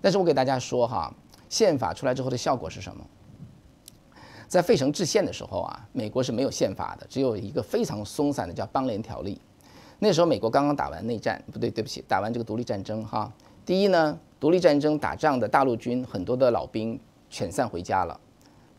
[0.00, 1.12] 但是我给大家说哈，
[1.48, 3.04] 宪法出来之后的效果是什么？
[4.46, 9.40] 在费城制宪的时候啊，美国是没有宪法的，只有一个非常松散的叫邦联条例。
[9.98, 13.32] 那时候美国刚刚打完内战，不对，对不起，打完这个独立战争哈。
[13.64, 16.98] 第一呢，独立战争打仗的大陆军很多的老兵
[17.30, 18.20] 遣散回家了，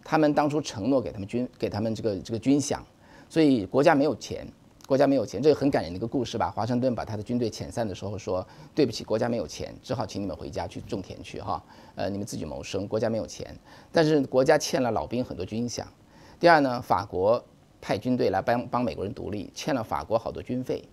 [0.04, 2.80] 他们当初承诺给他们军给他们这个这个军饷，
[3.30, 4.45] 所以国家没有钱。
[4.86, 6.52] 国家没有钱，这个很感人的一个故事吧？
[6.52, 8.45] 华盛顿把他的军队遣散的时候说
[8.76, 11.63] ：“对不起，国家没有钱，只好请你们回家去种田去哈，
[11.95, 12.86] 呃，你们自己谋生。
[12.86, 13.58] 国家没有钱，
[13.93, 15.84] 但是国家欠了老兵很多军饷。
[16.38, 17.41] 第二呢，法国
[17.80, 20.84] 派军队来帮帮美国人独立，欠了法国好多军费。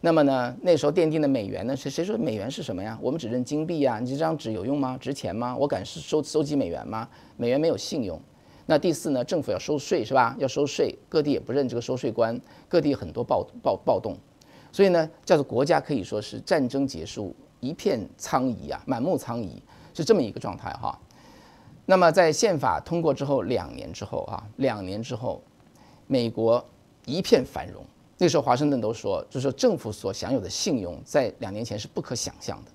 [0.00, 2.98] 那么呢，那时候奠定的美元呢，谁谁说美元是什么呀？
[3.00, 4.96] 我们只认金币呀，你这张纸有用吗？
[5.00, 5.56] 值钱吗？
[5.56, 7.08] 我敢收收集美元吗？
[7.36, 8.20] 美元没有信用。”
[8.68, 9.24] 那第四呢？
[9.24, 10.34] 政府要收税是吧？
[10.38, 14.16] 要收税，各地也不认这个收税官，各地很多暴暴暴动，
[14.72, 19.62] 所以呢，叫做国家可以说是战争结束一片苍夷啊，满目苍夷，
[19.94, 20.98] 是这么一个状态哈。
[21.84, 25.40] 那么在宪法通过之后两年之后啊，两年之后，
[26.08, 26.64] 美国
[27.04, 27.84] 一片繁荣。
[28.18, 32.70] 那时候华盛顿都说，就是说政府所享有的信用在两年前是不可想象的。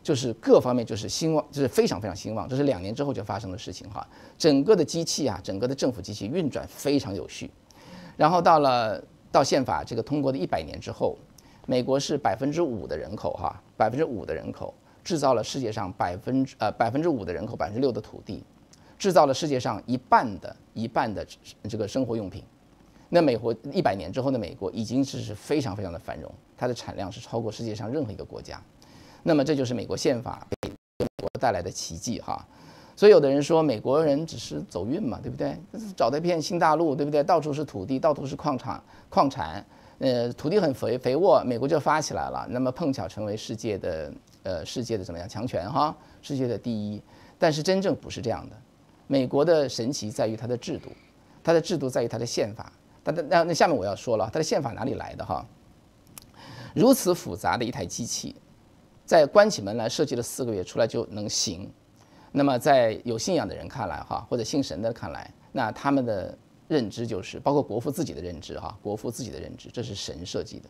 [0.00, 4.06] 就是各方面就是兴旺，就是非常非常兴旺，这是两年之后就发生的事情哈。
[4.38, 7.50] 整个的机器啊，整个的政府机器运转非常有序。
[8.16, 11.18] 然后到了到宪法这个通过的一百年之后，
[11.66, 14.72] 美国是百分之五的人口哈，百分之五的人口
[15.04, 18.42] 制造了世界上百分之呃百分之五的人口百分之六的土地，
[18.96, 21.26] 制造了世界上一半的一半的
[21.68, 22.42] 这个生活用品。
[23.08, 28.62] 那美国一百年之后的美国已经是是非常非常的繁荣，它的产量是超过世界上任何一个国家。
[29.22, 32.46] 那么这就是美国宪法给美国带来的奇迹哈，
[32.94, 35.56] 所以有的人说美国人只是走运嘛，对不对？
[35.96, 37.22] 找到一片新大陆，对不对？
[37.22, 39.64] 到处是土地，到处是矿场、矿产，
[39.98, 42.46] 呃，土地很肥肥沃，美国就发起来了。
[42.50, 45.96] 那么碰巧成为世界的呃世界的怎么样强权哈？
[46.20, 47.00] 世界的第一。
[47.38, 48.56] 但是真正不是这样的，
[49.06, 50.90] 美国的神奇在于它的制度，
[51.42, 52.72] 它的制度在于它的宪法。
[53.12, 55.44] 但那那下面我要说了，它的宪法哪里来的哈？
[56.74, 58.36] 如此复杂的一台机器。
[59.04, 61.72] 在关起门来设计了四个月出来就能行，
[62.30, 66.36] 那么在有信仰的人看来哈，或者信神的看来，那他们的
[66.68, 70.68] 认知就是包括国父自己的认知哈，国父自己的认知，这是神设计的，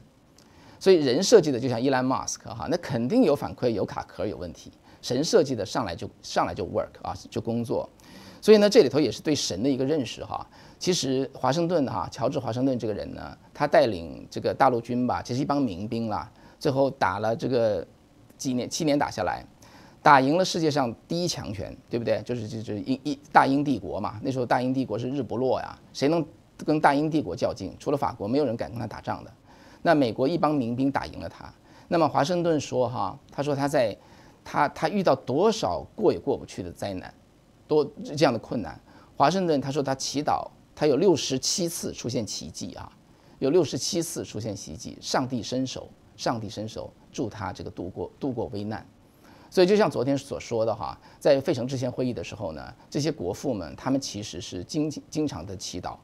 [0.79, 4.71] 所以人设计的就像伊兰马斯克哈，那肯定有反馈有卡壳有问题，
[5.03, 7.91] 神设计的上来就上来就 work 啊就工作，
[8.41, 10.47] 所以呢这里头也是对神的一个认识哈。
[10.79, 17.87] 其实华盛顿哈，乔治华盛顿这个人呢，他带领这个大陆军吧，其实一帮民兵啦，最后打了这个。
[18.39, 19.45] 几年七年打下来，
[20.01, 22.23] 打赢了世界上第一强权，对不对？
[22.23, 24.21] 就是就是英一大英帝国嘛。
[24.23, 26.25] 那时候大英帝国是日不落呀，谁能
[26.65, 27.75] 跟大英帝国较劲？
[27.81, 29.33] 除了法国，没有人敢跟他打仗的。
[29.83, 31.53] 那美国一帮民兵打赢了他。
[31.89, 33.99] 那么华盛顿说哈，他说他在
[34.45, 37.13] 他他遇到多少过也过不去的灾难，
[37.69, 38.81] 多这样的困难。
[39.17, 42.91] 华盛顿他说他祈祷，他有六十七次出现奇迹啊，
[43.39, 48.85] 有六十七次出现奇迹，上帝伸手，上帝伸手助他这个度过度过危难。
[49.51, 55.97] 所以就像昨天所说的哈，在费城制宪会议的时候呢，这些国父们他们其实是经经常的祈祷。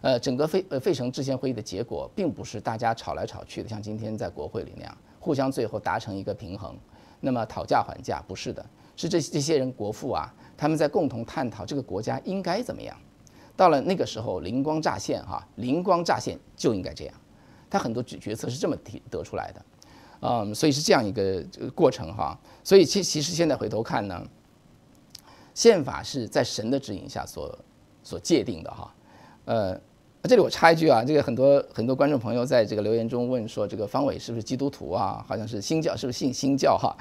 [0.00, 6.76] 呃，整个费呃费城制宪会议的结果，并不是大家吵来吵去的，像今天在国会里那样，互相最后达成一个平衡，
[7.20, 8.64] 那么讨价还价，不是的，
[8.96, 12.94] 是这这些人国父啊，他们在共同探讨这个国家应该怎么样。
[13.56, 17.14] 到了那个时候，灵光乍现哈，灵光乍现就应该这样，
[17.70, 19.64] 他很多决决策是这么提得出来的，
[20.20, 21.42] 嗯，所以是这样一个
[21.74, 22.38] 过程哈。
[22.62, 24.22] 所以其其实现在回头看呢，
[25.54, 27.58] 宪法是在神的指引下所
[28.02, 28.94] 所界定的哈，
[29.46, 29.80] 呃。
[30.28, 35.24] 这里我插一句啊，这个很多很多观众朋友在这个留言中问说，这个方伟是不是基督徒啊？
[35.26, 36.94] 好像是新教，是不是信新教哈？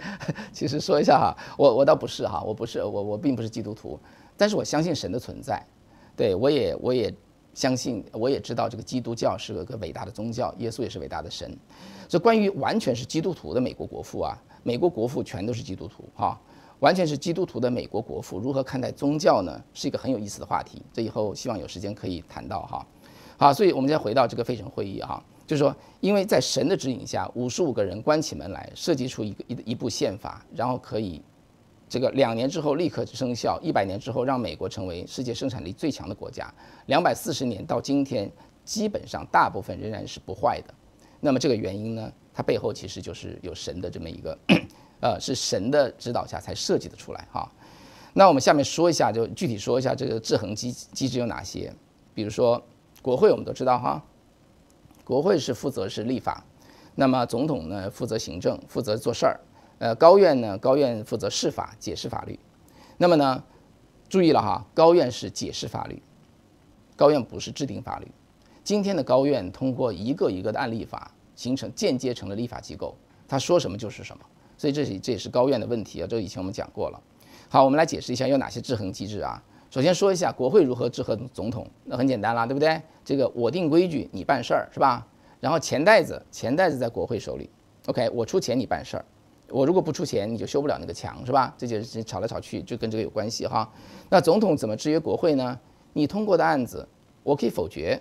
[0.50, 4.00] 其实说一下哈，我我倒不是哈，我不是我我并不是基督徒，
[4.34, 5.62] 但是我相信神的存在，
[6.16, 7.14] 对我也我也
[7.52, 11.54] 相信，我也知道这个基督教是个个伟大的宗教，耶稣也是伟大的神。
[12.08, 16.40] 这关于完全是基督徒的美国国父啊，美国国父全都是基督徒哈。
[16.80, 19.62] 完全是基督徒的美国国父如何看待宗教呢？
[19.72, 20.82] 是一个很有意思的话题。
[20.92, 22.86] 这以后希望有时间可以谈到哈。
[23.36, 31.22] 好，所以我们再回到这个费城会议哈，就是说，因为在神的指引下，五十五个人关起门来设计出一个一一部宪法，然后可以
[31.88, 36.52] 这个两年之后立刻生效，一百年之后让美国成为世界生产力最强的国家，
[36.86, 38.30] 两百四十年到今天，
[38.64, 40.74] 基本上大部分仍然是不坏的。
[41.18, 44.38] 那么这个原因呢，它背后其实就是有神的这么一个。
[45.00, 47.50] 呃，是神的指导下才设计的出来哈。
[48.12, 51.72] 那我们下面说一下，就具体说一下这个制衡机机制有哪些。
[52.12, 52.62] 比如说，
[53.00, 54.02] 国会我们都知道哈，
[55.04, 56.44] 国会是负责是立法，
[56.96, 59.40] 那么总统呢负责行政，负责做事儿。
[59.78, 62.38] 呃，高院呢，高院负责释法，解释法律。
[62.98, 63.42] 那么呢，
[64.08, 66.02] 注意了哈，高院是解释法律，
[66.96, 68.10] 高院不是制定法律。
[68.62, 72.94] 今天的高院通过一个一个的案例法，形成间接成了立法机构，
[73.26, 74.24] 他说什么就是什么。
[74.60, 77.02] 所以这是这也是高院的问题啊，这以前我们讲过了。
[77.48, 79.42] 好，我们来解释一下有哪些制衡机制啊。
[79.70, 82.78] 首先说一下国会如何制衡总统，那很简单啦，对不对？
[83.02, 85.06] 这个我定规矩，你办事儿是吧？
[85.40, 87.48] 然后钱袋子，钱袋子在国会手里。
[87.86, 89.04] OK，我出钱你办事儿，
[89.48, 91.54] 我如果不出钱，你就修不了那个墙是吧？
[91.56, 93.66] 这就是吵来吵去就跟这个有关系哈。
[94.10, 95.58] 那总统怎么制约国会呢？
[95.94, 96.86] 你通过的案子
[97.22, 97.98] 我可以否决，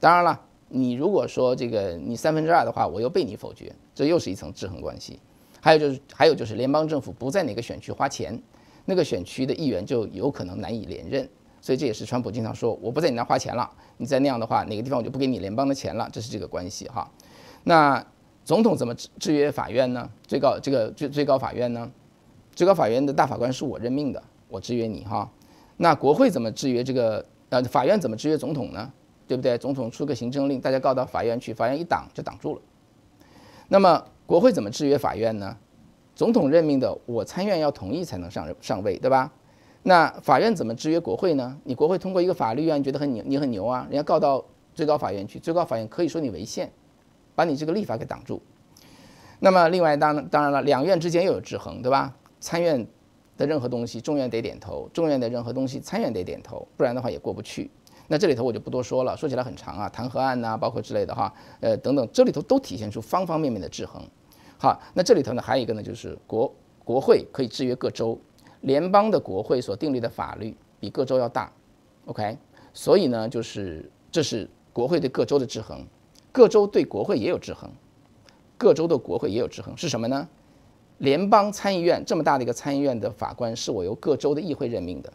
[0.00, 5.20] 当然了，你如果说这个你三分之二的话，我又被你否决，这又是一层制衡关系。
[5.60, 8.40] 还有就是，还有就是，联邦政府不在哪个选区花钱，
[8.84, 11.28] 那个选区的议员就有可能难以连任。
[11.60, 17.10] 所以这也是川普经常说，我不在你那花钱了，你再那样的话，哪个地方我就不给你联邦的钱了，这是这个关系哈。
[17.64, 18.04] 那
[18.44, 20.08] 总统怎么制制约法院呢？
[20.26, 21.90] 最高这个最最高法院呢？
[22.54, 25.28] 最高法院的大法官是我任命的，我制约你哈。
[25.78, 27.24] 那国会怎么制约这个？
[27.50, 28.92] 呃，法院怎么制约总统呢？
[29.26, 29.58] 对不对？
[29.58, 32.60] 总统出个行政令，大家告到法院去，法院一挡就挡住了。
[33.68, 34.04] 那么。
[34.28, 35.56] 国会怎么制约法院呢？
[36.14, 39.32] 总统任命的，我参院要同意才能上上位，对吧？
[39.84, 41.58] 那法院怎么制约国会呢？
[41.64, 46.70] 你国会通过一个法律啊，你觉得很牛，你很牛啊，人家告到最高法院去，最高法院可以说你违宪，
[47.34, 48.42] 把你这个立法给挡住。
[49.40, 52.14] 那么另外当当然了，两院之间又有制衡，对吧？
[52.38, 52.86] 参院
[53.38, 57.70] 的任何东西，众院得点头；众院的任何东西，参院得点头，不然的话也过不去。
[58.10, 64.02] 那这里头我就不多说了，说起来很长啊，弹劾案呐，包括之类的哈，呃等等，这里头都体现出方方面面的制衡。
[64.56, 68.18] 好，那这里头呢还有一个呢，就是国国会可以制约各州，
[68.62, 71.52] 联邦的国会所订立的法律比各州要大
[72.06, 72.36] ，OK，
[72.72, 75.86] 所以呢就是这是国会对各州的制衡，
[76.32, 77.70] 各州对国会也有制衡，
[78.56, 80.26] 各州的国会也有制衡是什么呢？
[80.96, 85.12] 联邦参议院这么大的一个参议院的法官是我由各州的议会任命的，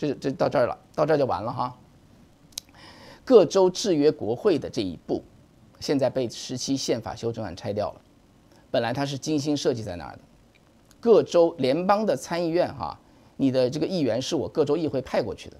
[0.00, 1.76] 这这到这儿了，到这儿就完了哈。
[3.22, 5.22] 各州制约国会的这一步，
[5.78, 8.00] 现在被十七宪法修正案拆掉了。
[8.70, 10.20] 本来它是精心设计在那儿的，
[11.00, 12.98] 各州联邦的参议院哈，
[13.36, 15.56] 你的这个议员是我各州议会派过去的，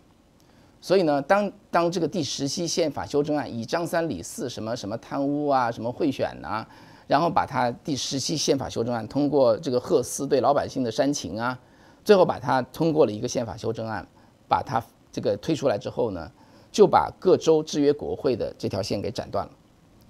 [0.80, 6.66] 所以呢，当当这个第十七宪法修正案以张三李四什么什么贪污啊，什么贿选呐，
[7.06, 11.58] 然后把它第十七宪法修正案通过这个赫斯对老百姓的煽情啊，
[12.04, 14.06] 最后把它通过了一个宪法修正案，
[14.50, 14.82] 把它
[15.12, 16.28] 这个推出来之后呢，
[16.72, 19.52] 就把各州制约国会的这条线给斩断了。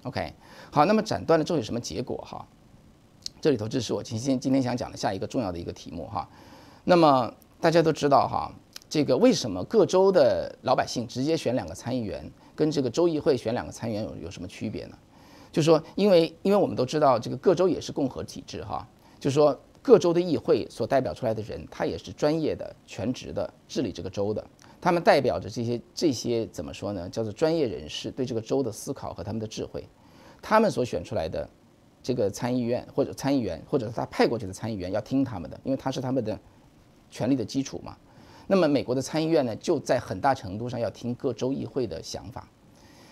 [0.03, 0.33] OK，
[0.71, 2.43] 好，那么斩断了之后有什么结果哈？
[3.39, 6.27] 这里头，这是我今天今天想讲的下一个重要的一个题目哈。
[6.83, 8.51] 那么大家都知道哈，
[8.89, 14.97] 这个为什么各州的老百姓直接选两个参议员，跟这个州议会选两个参议员有有什么区别呢？
[15.51, 18.87] 就说，因为因为我们都知道，这个各州也是共和体制哈，
[19.19, 24.45] 就是说各州的议会所代表出来的人，他也是专业的、全职的治理这个州的。
[24.79, 27.09] 他们代表着这些这些怎么说呢？
[27.09, 29.87] 叫做专业人士对这个州的思考和他们的智慧。
[30.41, 31.47] 他们所选出来的
[32.01, 36.39] 这个参议院或者参议员，或者是他派过去的参议员，要听他们的，因为他是他们的
[37.09, 37.95] 权力的基础嘛。
[38.47, 42.47] 那么美国的参议院呢，就在很大程度上要听各州议会的想法。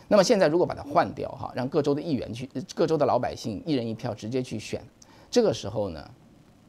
[0.07, 4.83] 那么现在如果把它换掉哈，让各州的议员去，各州的老百姓一人一票直接去选，
[5.29, 6.11] 这个时候呢，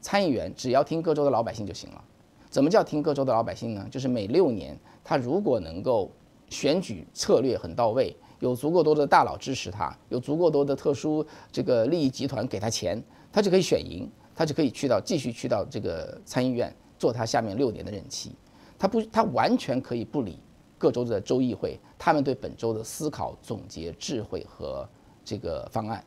[0.01, 2.03] 参议员只要听各州的老百姓就行了。
[2.49, 3.87] 怎么叫听各州的老百姓呢？
[3.89, 6.11] 就是每六年，他如果能够
[6.49, 18.35] 选举策略很到位，有足够多的大佬支持他，有足够多的特殊这个利益集团给他钱，他就可以选赢，他就可以去到继续去到这个参议院做他下面六年的任期。
[18.77, 20.39] 他不，他完全可以不理。
[20.77, 24.83] 各州的州议会，他们对本州的思考、总结、智慧和
[25.23, 26.03] 这个方案，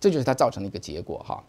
[0.00, 1.44] 这就是它造成的一个结果哈。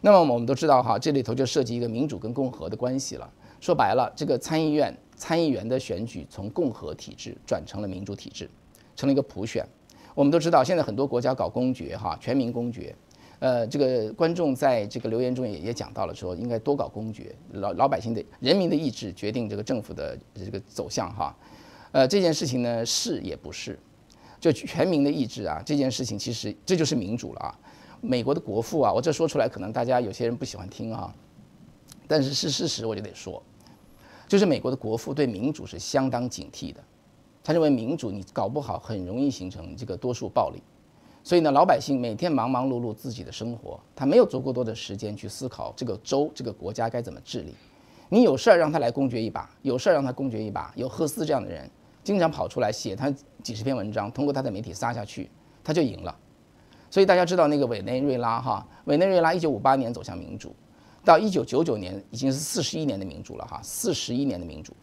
[0.00, 3.28] 那么我们都知道哈，这里头就涉及一个民主跟共和的关系了。
[3.60, 8.48] 说白了，这个参议院参议员的选举从共和体制转成了民主体制，
[8.94, 9.66] 成了一个普选。
[10.14, 12.94] 我们都知道，现在很多国家搞公决哈，全民公决。
[13.40, 21.36] 呃，这个观众在这个留言中也也讲到了，说应该多搞公决，老老百姓的人民的意志决定这个政府的这个走向哈。
[21.92, 23.78] 呃，这件事情呢是也不是，
[24.40, 27.58] 就全民的意志啊，这件事情其实这就是民主了啊。
[28.00, 31.14] 美国的国父啊，我这说出来可能大家有些人不喜欢听啊，
[32.06, 33.42] 但是是事实，我就得说，
[34.26, 36.80] 就是美国的国父对民主是相当警惕的，
[37.42, 40.62] 他认为民主你搞不好很容易形成这个多数暴力，
[41.24, 47.54] 所以呢，老百姓每天忙忙碌碌自己的生活，他没有足够多的时间去思考这个州这个国家该怎么治理。
[48.08, 51.70] 你有事儿让他来公决一把，有事儿让他公决一把，有赫斯这样的人。
[52.04, 55.28] 经常跑出来写他几十篇文章，通过他的媒体撒下去，
[55.62, 56.16] 他就赢了。
[56.90, 60.54] 所以大家知道那个委内瑞拉哈，委内瑞拉一九五八年走向民主，
[61.04, 64.74] 到一九九九年已经是四十一年的民主了哈，四十一年的民主。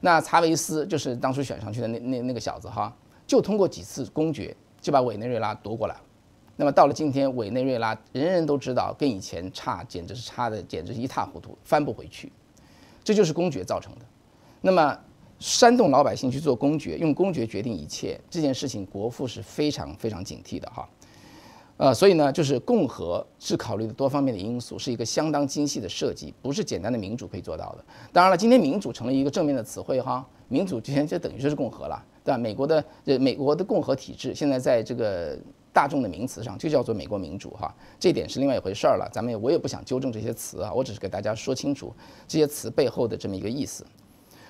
[0.00, 2.94] 那查韦斯就是当初选上去的那那那个小子哈，
[3.26, 6.00] 就通过几次公决就把委内瑞拉夺过来了。
[6.56, 12.32] 那么到了今天，委内瑞拉人人都知道跟以前差，简直是差的简直是一塌糊涂，翻不回去。
[13.02, 14.00] 这就是公决造成的。
[14.60, 14.98] 那么。
[15.40, 20.84] 煽动老百姓去做公决，用公决决定一切，这件事情国父是非常非常警惕的哈。
[21.78, 27.84] 呃，所以呢，就是共和是考虑的多方面的因素，是一个相当精细的设计，不是简单的民主可以做到的。
[28.12, 32.36] 当然了，今天民主成了一个正面的词汇哈，民主之前就等于就是共和了，对吧？
[32.36, 35.38] 美国的呃美国的共和体制现在在这个
[35.72, 39.08] 大众的名词上就叫做美国民主哈，这点是另外一回事儿了。
[39.12, 41.94] 咱们也我也不想纠正这些词啊，我只是给大家说清楚
[42.26, 43.86] 这些词背后的这么一个意思。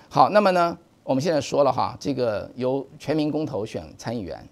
[0.09, 4.43] 好，那么呢，我们现在说了哈，这个由全民公投选参议员，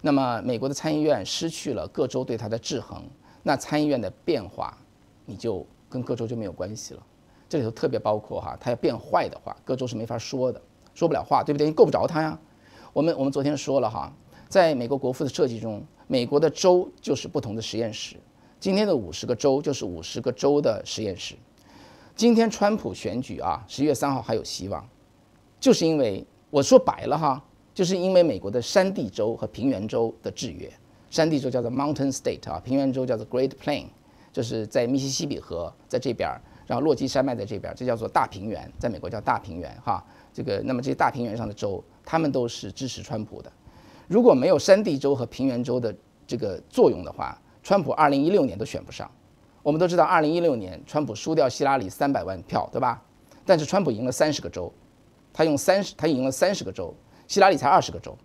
[0.00, 3.02] 那么美国的参议院失去了各州对它的制衡，
[3.42, 4.76] 那参议院的变化，
[5.24, 7.02] 你就跟各州就没有关系了。
[7.48, 10.60] 这里头特别包括哈，它要变坏的话，各州是没法说的，
[10.94, 11.66] 说不了话，对不对？
[11.66, 12.38] 你够不着它呀。
[12.92, 14.12] 我们我们昨天说了哈，
[14.48, 18.16] 在美国国父的设计中，美国的州就是不同的实验室，
[18.60, 21.34] 今天的五十个州就是五十个州的实验室。
[22.14, 24.86] 今天川普选举啊，十一月三号还有希望。
[25.60, 27.42] 就是因为我说白了哈，
[27.78, 30.68] 就是因为美国的山地州和平原州的制约，
[31.10, 33.84] 山地州叫做 Mountain State 啊，平原州叫做 Great Plain，
[34.32, 36.28] 就是在密西西比河在这边，
[36.66, 40.04] 然后落基山脉在这边，这叫做大平原，在美国叫大平原哈。
[40.34, 43.52] 这个那么这些大平原上的州，他们都是支持川普的。
[44.08, 45.94] 如果没有山地州和平原州的
[46.26, 49.08] 这个作用的话，川普二零一六年都选不上。
[49.62, 53.00] 我们都知道，二零一六年川普输掉希拉里三百万票，对吧？
[53.46, 54.72] 但是川普赢了三十个州。
[55.32, 56.92] 他用三十，他赢了三十个州，
[57.28, 58.16] 希拉里才二十个州。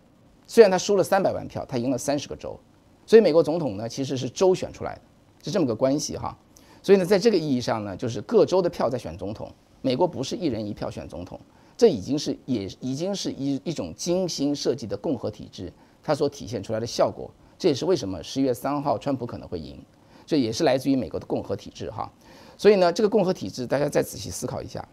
[0.48, 2.60] 虽然他输了三百万票，他赢了三十个州。
[3.06, 5.02] 所以美国总统呢，其实是州选出来的，
[5.44, 6.36] 是这么个关系哈。
[6.82, 9.52] 所以呢，在这个意义上呢，就是各州的票在选总统。
[9.82, 11.38] 美国不是一人一票选总统，
[11.76, 15.72] 这已经是也已经是一一种精心设计的共和体制，
[16.02, 17.30] 它所体现出来的效果。
[17.58, 19.78] 这也是为什么十一月三号川普可能会赢，
[20.26, 22.10] 这也是来自于美国的共和体制哈。
[22.58, 24.88] 所以呢，这个共和体制，大家再仔细思考一下，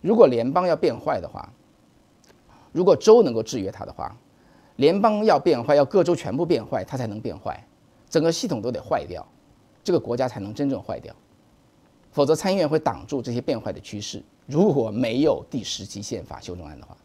[0.00, 1.52] 如果联邦要变坏的话。
[2.72, 4.16] 如果州能够制约它的话，
[4.76, 7.62] 联邦要变坏，要各州全部变坏，它才能变坏，
[8.08, 9.26] 整个系统都得坏掉，
[9.82, 11.14] 这个国家才能真正坏掉。
[12.12, 14.22] 否则参议院会挡住这些变坏的趋势。
[14.46, 16.96] 如果没有第十七宪法修正案的话，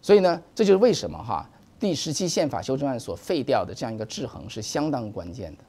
[0.00, 1.48] 所以呢，这就是为什么哈
[1.78, 5.64] 第十七宪法修正案所废掉的这样一个制衡是相当关键的，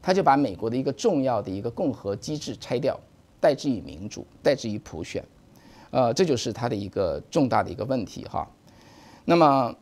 [0.00, 2.98] 他就把美国的一个重要的一个共和机制拆掉，
[3.38, 5.22] 代之以民主，代之以普选。
[5.92, 8.50] 呃，这就是它的一个重大的一个问题哈。
[9.26, 9.72] 那么，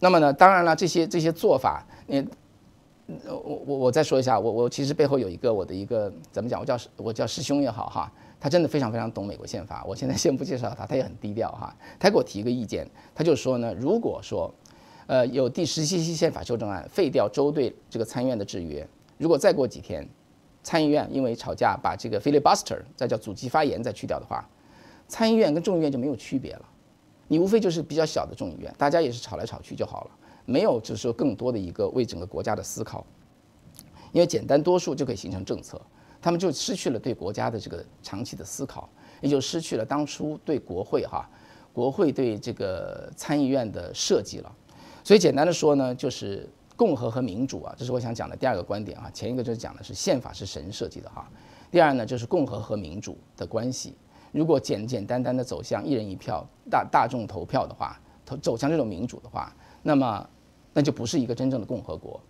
[0.00, 0.32] 那么呢？
[0.32, 2.26] 当然了，这些这些做法，你
[3.28, 8.10] 我我我再说一下，我我其实背后有一个我的一个怎么讲，我叫我叫师兄也好哈，
[8.40, 9.84] 他真的非常非常懂美国宪法。
[9.86, 11.72] 我现在先不介绍他，他也很低调哈。
[12.00, 14.52] 他给我提一个意见，他就说呢，如果说，
[15.06, 18.84] 呃，有第十七期宪法修正案废掉州对这个参议院的制约，
[19.18, 20.08] 如果再过几天，
[20.64, 24.44] 参议院因为吵架把这个 filibuster 再叫阻击发言再去掉的话，
[25.08, 26.68] 参议院跟众议院就没有区别了。
[27.28, 30.10] 你无非就是比较小的众议院，大家也是吵来吵去就好了。
[30.44, 33.04] 没有，就是说更多的一个为整个国家的思考，
[34.12, 35.80] 因为简单多数就可以形成政策，
[36.22, 38.88] 他们就失去了对国家的这个长期的思考，
[39.20, 41.28] 也就失去了当初对国会哈，
[41.72, 44.54] 国会对这个参议院的设计了。
[45.02, 49.10] 所以简单的说呢，就是共和和民主啊，这是我想讲的第二个观点啊。
[49.12, 51.28] 前一个就是讲的是宪法是神设计的哈，
[51.72, 53.96] 第二呢就是共和和民主的关系。
[54.36, 60.28] 如果简简单单的走向一人一票大大众投票的话，投走向这种民主的话，那么。
[60.78, 62.20] 那就不是一个真正的共和国。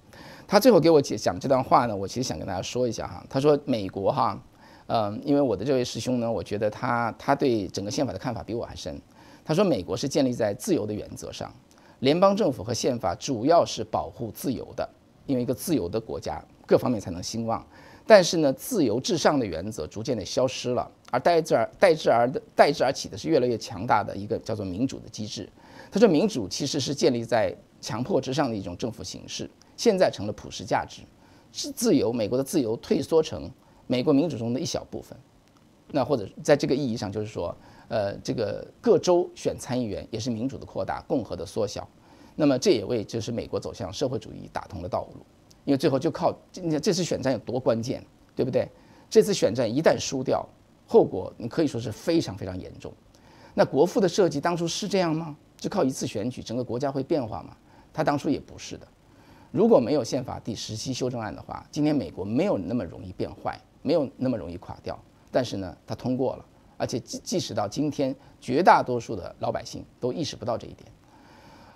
[0.47, 3.27] 他最后给我讲这段话呢，我其实想跟大家说一下哈。
[3.29, 4.41] 他说美国哈，
[4.87, 9.03] 嗯，因为我的这位师兄呢，我觉得他他对整个宪法的看法比我还深。
[9.45, 11.53] 他说美国是建立在自由的原则上，
[11.99, 14.89] 联邦政府和宪法主要是保护自由的，
[15.27, 17.67] 因为一个自由的国家各方面才能兴旺。
[18.07, 25.49] 但是呢，自由至上的原则逐渐的消失了，而代之而代之而的代之而起的是越来越强大的一个叫做民主的机制。
[25.91, 31.03] 他说民主其实是建立在强迫之上的一种政府形式，现在成了普世价值，
[31.53, 32.13] 是自由。
[32.13, 33.51] 美国的自由退缩成
[33.87, 35.17] 美国民主中的一小部分，
[35.93, 37.57] 那或者在这个意义上，就是说，
[37.89, 41.89] 呃，这个各州选参议员也是民主的扩大，共和的缩小。
[42.35, 45.25] 那么这也为就是美国走向社会主义打通了道路，
[45.65, 48.05] 因为最后就靠你看这次选战有多关键，
[48.35, 48.69] 对不对？
[49.09, 50.47] 这次选战一旦输掉，
[50.87, 52.93] 后果你可以说是非常非常严重。
[53.55, 55.37] 那国父的设计当初是这样吗？
[55.57, 57.57] 就靠一次选举，整个国家会变化吗？
[57.93, 58.87] 他当初也不是的，
[59.51, 64.99] 如果没有宪法第十七修正案的话，今天美国没有那么容易变坏，没有那么容易垮掉。
[65.33, 66.45] 但是呢，他通过了，
[66.77, 70.93] 而且即即使到今天，绝大多数的老百姓都意识不到这一点。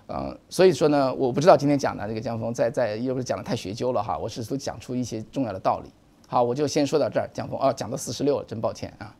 [0.09, 5.89] 嗯，所以说呢，我不知道今天讲的这个江峰在在又不是讲的太学究了哈，我试图讲出一些重要的道理。
[6.31, 9.15] 好，我就先说到这儿，江峰哦，讲到四十六了，真抱歉啊。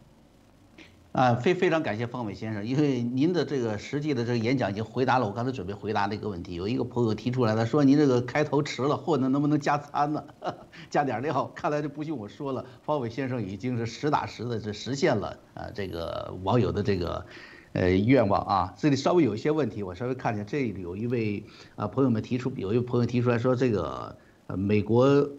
[1.12, 6.55] 啊，非非常感谢方伟先生，因为您的这个实际的这个演讲已经回答了我刚才准备回答的一个问题。
[6.55, 10.24] 有一个朋友提出来了，说您这个开头迟了，或者能不能加餐呢？
[10.89, 11.51] 加点料？
[11.53, 17.26] 看来就不用我说了，方伟先生已经是实打实的这实现了啊这个网友的这个
[17.74, 18.74] 呃愿望啊。
[18.78, 21.43] 这里稍微有一些问题，我稍微看见这里有一位
[21.76, 24.16] 啊朋友们提出，有一位朋友提出来说这个
[24.47, 25.30] 呃美国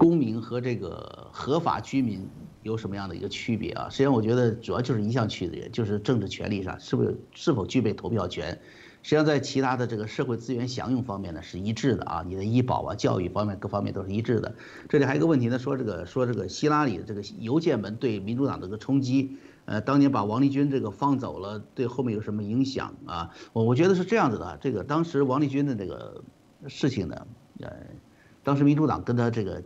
[0.00, 2.26] 公民和这个合法居民。
[2.62, 3.88] 有什么样的一个区别啊？
[3.88, 8.50] 实际上，我觉得主要就是一项区别，就是政治权利上是不是是否具备投票权。
[9.02, 14.54] 实际上，在其他的这个社会资源享用方面呢是一致的啊，你的医保啊、教育方面各方面都是一致的。
[14.90, 23.30] 这里还有一个问题呢，说这个说这个希拉里的这个邮件门对民主党这个冲击，呃，当年把王立军这个放走了，对后面有什么影响啊？
[23.54, 26.22] 我我觉得是这样子的，这个当时王立军的这个
[26.68, 27.26] 事情呢，
[27.60, 27.72] 呃，
[28.44, 29.62] 当时民主党跟他这个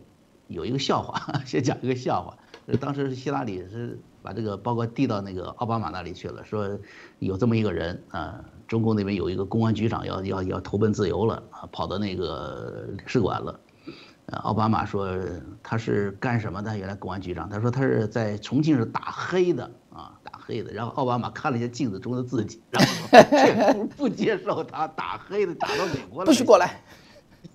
[0.47, 2.37] 有一个笑话， 先讲一个笑话。
[2.79, 6.79] 当时希拉里是把这个报告递到那个奥巴马那里去了，说
[7.19, 13.59] 有这么一个人啊，中共那边有一个公安局长要要要投奔自由了啊，跑到那个领事馆了，
[14.41, 15.15] 奥巴马说
[15.61, 16.75] 他是干什么的？
[16.75, 20.73] 原来公安局长，他说他是在重庆是打黑的啊，打黑的。
[20.73, 26.81] 然后奥巴马看了一下镜子中的自己， 然后不不接受他打黑的，打到美国来，不许过来，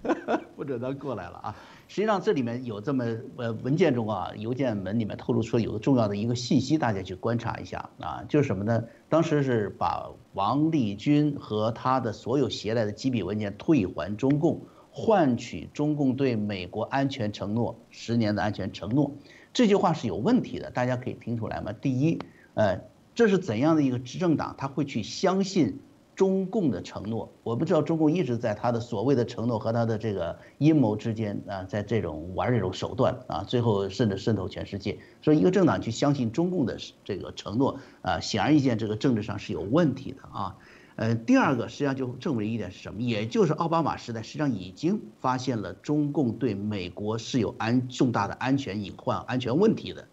[0.54, 1.56] 不准他过来了啊。
[1.90, 8.84] 实际上这里面有这么呃文件中啊邮件门里面透露出有个重要的一个信息，大家去观察一下啊，就是什么呢？
[9.08, 14.60] 当时是把王立军和他的所有携带的机密文件退还中共，
[14.92, 19.16] 换取中共对美国安全承诺十年的安全承诺。
[19.52, 21.72] 这句话是有问题的，大家可以听出来吗？
[21.72, 22.20] 第一，
[22.54, 22.82] 呃，
[23.16, 25.80] 这是怎样的一个执政党，他会去相信？
[26.20, 34.98] 中共的承诺，我不知道中共一直在他的所谓的承诺和他的这个阴谋之间啊，在这种玩这种手段啊，最后甚至渗透全世界。
[35.22, 40.58] 所以一个政党去相信中共的这个承诺啊，显而易见这个政治上是有问题的啊。
[40.96, 43.00] 呃，第二个实际上就证明一点是什么？
[43.00, 50.06] 也就是奥巴马时代实际上已经发现了中共对美国是有安重大的安全隐患、安全问题的，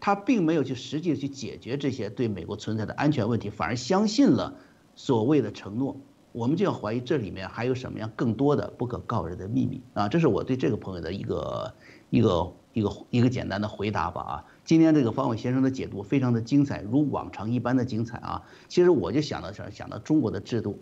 [0.00, 4.56] 他并没有去实际去解决这些对美国存在的安全问题，反而相信了。
[4.96, 5.96] 所谓的承诺，
[6.32, 10.08] 我们就要怀疑这里面还有什么样更多的不可告人的秘密啊！
[10.08, 11.74] 这是我对这个朋友的一个
[12.10, 14.44] 一个一个一个简单的回答吧啊！
[14.64, 18.42] 今天这个方伟先生的解读非常的精彩，如往常一般的精彩啊！
[18.68, 20.78] 其实我就想到想想到中国的制度，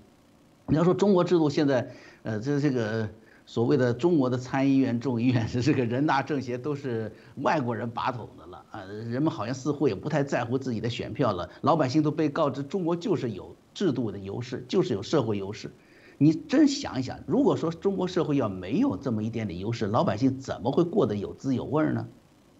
[0.67, 1.91] 你要说中国制度现在，
[2.23, 3.09] 呃，这这个
[3.45, 15.73] 所谓的中国的参议院、众议院是这个人大政协都是外国人把统的了啊，人们好像似乎也不太在乎自己的选票了，老百姓都被告知中国就是有制度的优势，就是有社会优势。
[16.19, 22.07] 你真想一想，如果说中国社会要没有这么一点点优势，老百姓怎么会过得有滋有味呢？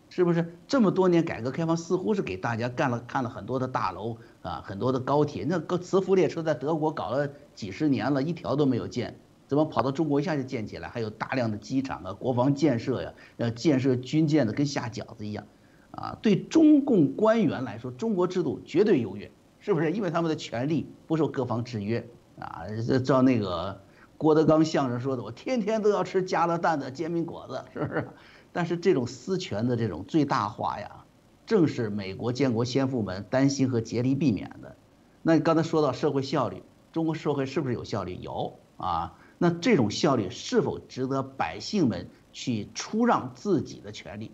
[0.09, 10.91] 是不是这么多年改革开放似乎是给大家干了看了很多的大楼啊，很多的高铁，那个磁浮列车在德国搞了几十年了，一条都没有建，怎么跑到中国一下就建起来？
[10.91, 15.47] 还有大量的机场啊，国防建设呀，呃，建设军舰的跟下饺子一样，
[15.93, 19.31] 啊，对中共官员来说，中国制度绝对优越，
[19.65, 19.93] 是不是？
[19.93, 22.05] 因为他们的权利不受各方制约
[22.41, 22.67] 啊，
[23.05, 23.81] 照那个
[24.19, 28.09] 郭德纲相声说的，我天天都要吃加了蛋的煎饼果子，是不是？
[28.53, 31.05] 但是这种私权的这种最大化呀，
[31.47, 34.75] 正是美国建国先父们担心和竭力避免的。
[35.23, 38.17] 那刚才说到社会效率，中国社会是不是有效率？
[38.17, 39.17] 有啊。
[39.39, 44.33] 那这种效率是否值得百姓们去出让自己的权利，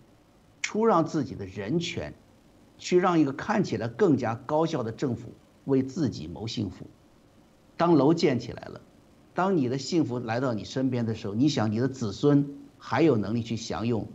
[0.62, 2.14] 出让自己的人权，
[2.78, 5.30] 去让一个看起来更加高效的政府
[5.64, 6.86] 为自己谋幸福？
[7.76, 8.80] 当楼建起来了，
[9.34, 12.48] 当你的幸福来到你身边的时候，你想你的子孙？
[12.80, 14.06] 还有能力去享用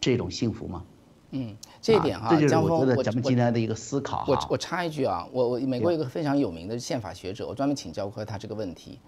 [0.00, 0.84] 这种幸福吗？
[1.32, 4.24] 嗯，这一点哈，这就是我觉得咱们今天的一个思考。
[4.28, 9.00] 我我插一句啊，我我美国有个非常有名的宪法学者，我专门请教过他这个问题。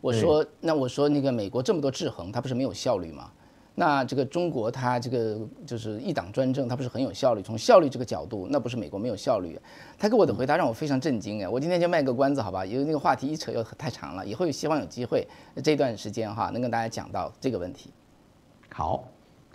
[0.00, 3.32] 我说，那我说那个美国这么多制衡，它不是没有效率吗？
[3.78, 7.42] 那这个中国它这个就是一党专政，它不是很有效率？
[7.42, 9.60] 从效率这个角度，那不是美国没有效率？
[9.98, 11.48] 他给我的回答让我非常震惊哎！
[11.48, 15.28] 我今天就卖个关子好吧，因为那个话题一扯又太长了，以后有希望有机会
[15.62, 17.90] 这段时间哈，能跟大家讲到这个问题。
[18.72, 19.04] 好，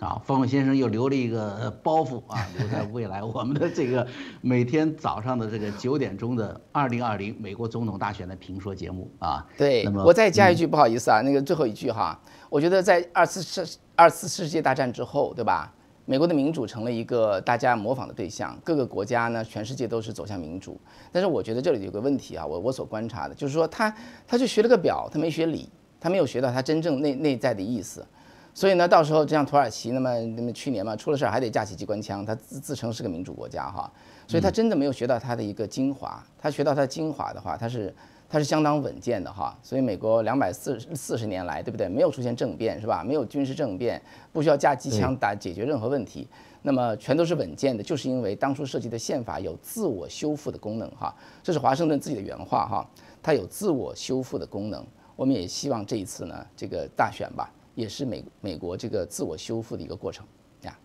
[0.02, 4.04] 啊，方伟先生又留了一个包袱啊，留在未来我们的这个
[4.40, 9.46] 每天早上的这个九点钟的二零二零美国总统大选的评说节目啊。
[9.56, 15.72] 对，我再加一句，不好意思啊，那个最后一句哈，我觉得在二次世二次世界大战之后，对吧？
[16.04, 20.80] 美国的民主成了一个大家模仿的对象，各个国家呢，全世界都是走向民主。
[21.12, 23.94] 但是我觉得这里有个问题啊，我我所观察的就是说，他
[24.26, 25.68] 他就学了个表，他没学理，
[26.00, 28.04] 他没有学到他真正内内在的意思。
[28.54, 33.90] 所以呢，到时候就像土耳其那么那么去年嘛出了事儿还得架起机关枪，他自自称是个民主国家哈，
[34.28, 36.22] 所以他真的没有学到他的一个精华。
[36.38, 37.94] 他学到他精华的话，他是
[38.28, 39.56] 他是相当稳健的哈。
[39.62, 41.88] 所以美国两百四四十年来，对不对？
[41.88, 43.02] 没有出现政变是吧？
[43.02, 44.00] 没有军事政变，
[44.32, 46.28] 不需要架机枪打解决任何问题，
[46.60, 51.14] 那么全都是稳健的，就是因为当初设计的宪法有自我修复的功能哈。
[51.42, 52.86] 这是华盛顿自己的原话哈，
[53.22, 54.84] 它有自我修复的功能。
[55.16, 57.50] 我们也希望这一次呢，这个大选吧。
[57.74, 60.26] 也是美美国这个自我修复的一个过程
[60.62, 60.78] 呀。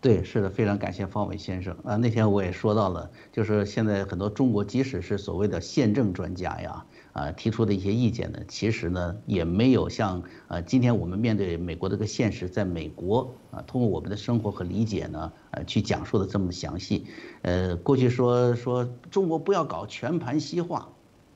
[0.00, 1.96] 对，是的，非常感谢方伟先生啊。
[1.96, 17.06] 那天我也说到了，就是现在很多中国，即使是所谓的宪政专家呀，啊提出的一些意见呢，其实呢也没有像呃今天我们面对美国这个现实，在美国啊通过我们的生活和理解呢，呃去讲述的这么详细。
[17.42, 20.88] 呃，过去说说中国不要搞全盘西化，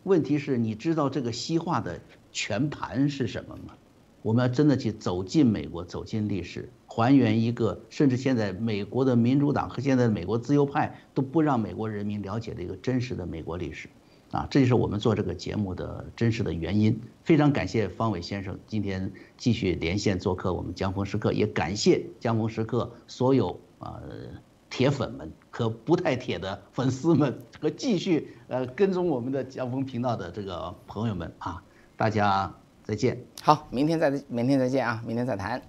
[0.04, 1.98] 问题是你知道这个西化的
[2.30, 3.74] 全盘是什么吗？
[4.22, 13.88] 我们要真的去走进美国，走进历史，还原一个甚至现在美国的民主党和现在的美国自由派都不让美国人民了解的一个真实的美国历史，
[14.30, 17.00] 啊，这就是我们做这个节目的真实的原因。
[17.24, 24.02] 非常感谢方伟先生今天继续连线做客我们江峰时刻，也感谢江峰时刻所有啊
[24.68, 31.62] 铁粉们和不太铁的粉丝们和继续呃跟踪我们的江峰频道的这个朋友们啊，
[31.96, 32.54] 大家。
[32.90, 35.62] 再见，好，明天再明天再见啊，明天再谈。